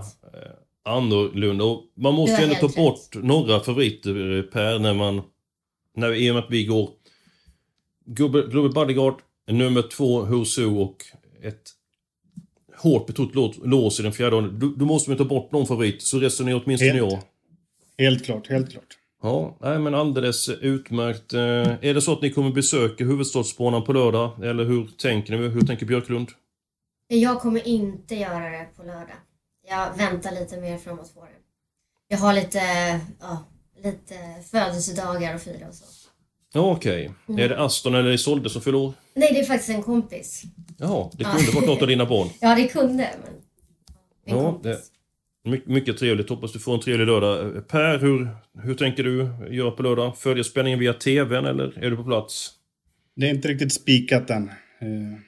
annorlunda. 0.84 1.64
Och 1.64 1.82
man 1.96 2.14
måste 2.14 2.42
ju 2.42 2.42
ändå 2.42 2.54
ta 2.54 2.68
bort 2.68 3.16
rätt. 3.16 3.24
några 3.24 3.60
favoriter 3.60 4.42
Per 4.42 4.78
när 4.78 4.94
man... 4.94 5.22
När, 5.96 6.14
I 6.14 6.30
och 6.30 6.34
med 6.34 6.44
att 6.44 6.50
vi 6.50 6.64
går... 6.64 6.90
Global 8.06 8.72
Bodyguard, 8.72 9.14
nummer 9.50 9.82
två 9.82 10.22
Husu 10.22 10.66
och 10.66 11.04
ett 11.42 11.72
hårt 12.76 13.06
betrott 13.06 13.56
lås 13.64 14.00
i 14.00 14.02
den 14.02 14.12
fjärde. 14.12 14.50
Då, 14.50 14.68
då 14.76 14.84
måste 14.84 15.10
man 15.10 15.18
ta 15.18 15.24
bort 15.24 15.52
någon 15.52 15.66
favorit. 15.66 16.02
Så 16.02 16.18
resonerar 16.18 16.62
åtminstone 16.64 16.92
helt, 16.92 17.12
jag. 17.12 18.04
Helt 18.04 18.24
klart, 18.24 18.48
helt 18.48 18.70
klart. 18.70 18.98
Ja, 19.22 19.56
nej, 19.60 19.78
men 19.78 19.94
alldeles 19.94 20.48
utmärkt. 20.48 21.32
Eh, 21.32 21.40
är 21.40 21.94
det 21.94 22.00
så 22.02 22.12
att 22.12 22.22
ni 22.22 22.30
kommer 22.32 22.50
besöka 22.50 23.04
huvudstadsbanan 23.04 23.84
på 23.84 23.92
lördag? 23.92 24.44
Eller 24.44 24.64
hur 24.64 24.86
tänker 24.86 25.36
ni? 25.36 25.48
Hur 25.48 25.60
tänker 25.60 25.86
Björklund? 25.86 26.28
Jag 27.08 27.40
kommer 27.40 27.68
inte 27.68 28.14
göra 28.14 28.50
det 28.50 28.66
på 28.76 28.82
lördag. 28.82 29.16
Jag 29.68 29.96
väntar 29.96 30.32
lite 30.32 30.60
mer 30.60 30.78
framåt 30.78 31.12
våren. 31.16 31.30
Jag 32.08 32.18
har 32.18 32.32
lite, 32.32 32.60
ja, 33.20 33.44
lite 33.84 34.14
födelsedagar 34.50 35.34
att 35.34 35.42
fira 35.42 35.68
och 35.68 35.74
så. 35.74 36.05
Ja, 36.56 36.70
Okej. 36.70 37.02
Okay. 37.02 37.14
Mm. 37.28 37.44
Är 37.44 37.48
det 37.48 37.64
Aston 37.64 37.94
eller 37.94 38.10
Isolde 38.10 38.50
som 38.50 38.62
fyller 38.62 38.78
år? 38.78 38.92
Nej, 39.14 39.32
det 39.32 39.40
är 39.40 39.44
faktiskt 39.44 39.70
en 39.70 39.82
kompis. 39.82 40.42
Jaha, 40.78 41.10
det 41.12 41.24
kunde 41.24 41.50
varit 41.54 41.66
något 41.66 41.82
av 41.82 41.88
dina 41.88 42.06
barn. 42.06 42.28
Ja, 42.40 42.54
det 42.54 42.68
kunde. 42.68 42.94
Men... 42.96 43.34
En 44.24 44.36
ja, 44.36 44.50
kompis. 44.50 44.76
Det... 45.44 45.50
My 45.50 45.62
mycket 45.66 45.98
trevligt. 45.98 46.28
Hoppas 46.28 46.52
du 46.52 46.58
får 46.58 46.74
en 46.74 46.80
trevlig 46.80 47.06
lördag. 47.06 47.68
Per, 47.68 47.98
hur, 47.98 48.28
hur 48.62 48.74
tänker 48.74 49.04
du 49.04 49.28
göra 49.50 49.70
på 49.70 49.82
lördag? 49.82 50.18
Följer 50.18 50.44
spänningen 50.44 50.78
via 50.78 50.92
TVn 50.92 51.44
eller 51.44 51.78
är 51.78 51.90
du 51.90 51.96
på 51.96 52.04
plats? 52.04 52.52
Det 53.16 53.26
är 53.26 53.30
inte 53.30 53.48
riktigt 53.48 53.72
spikat 53.72 54.30
än. 54.30 54.48
Eh, 54.48 55.18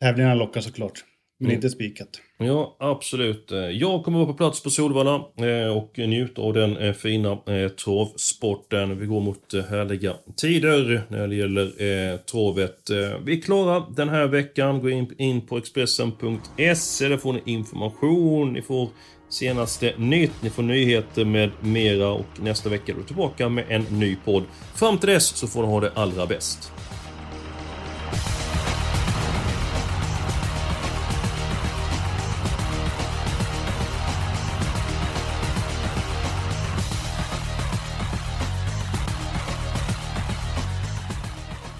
tävlingarna 0.00 0.34
lockar 0.34 0.60
såklart. 0.60 1.04
Men 1.38 1.46
mm. 1.46 1.54
inte 1.56 1.70
spikat. 1.70 2.20
Ja, 2.42 2.76
absolut. 2.78 3.52
Jag 3.72 4.04
kommer 4.04 4.18
vara 4.18 4.26
på 4.26 4.34
plats 4.34 4.62
på 4.62 4.70
Solvalla 4.70 5.14
eh, 5.14 5.76
och 5.76 5.98
njuta 5.98 6.42
av 6.42 6.52
den 6.52 6.76
eh, 6.76 6.92
fina 6.92 7.32
eh, 7.32 7.68
travsporten. 7.68 8.98
Vi 8.98 9.06
går 9.06 9.20
mot 9.20 9.52
härliga 9.70 10.14
tider 10.36 11.02
när 11.08 11.28
det 11.28 11.34
gäller 11.34 12.18
travet. 12.18 12.90
Vi 13.24 13.38
är 13.38 13.40
klara 13.40 13.84
den 13.96 14.08
här 14.08 14.26
veckan. 14.26 14.80
Gå 14.80 14.90
in 15.18 15.46
på 15.46 15.58
Expressen.se. 15.58 17.08
Där 17.08 17.16
får 17.16 17.32
ni 17.32 17.42
information. 17.44 18.52
Ni 18.52 18.62
får 18.62 18.88
senaste 19.28 19.94
nytt. 19.96 20.42
Ni 20.42 20.50
får 20.50 20.62
nyheter 20.62 21.24
med 21.24 21.50
mera 21.60 22.08
och 22.08 22.40
nästa 22.42 22.68
vecka 22.68 22.92
är 22.92 22.96
vi 22.96 23.02
tillbaka 23.02 23.48
med 23.48 23.64
en 23.68 23.82
ny 23.82 24.16
podd. 24.24 24.44
Fram 24.74 24.98
till 24.98 25.08
dess 25.08 25.26
så 25.26 25.46
får 25.46 25.62
ni 25.62 25.68
ha 25.68 25.80
det 25.80 25.92
allra 25.94 26.26
bäst. 26.26 26.72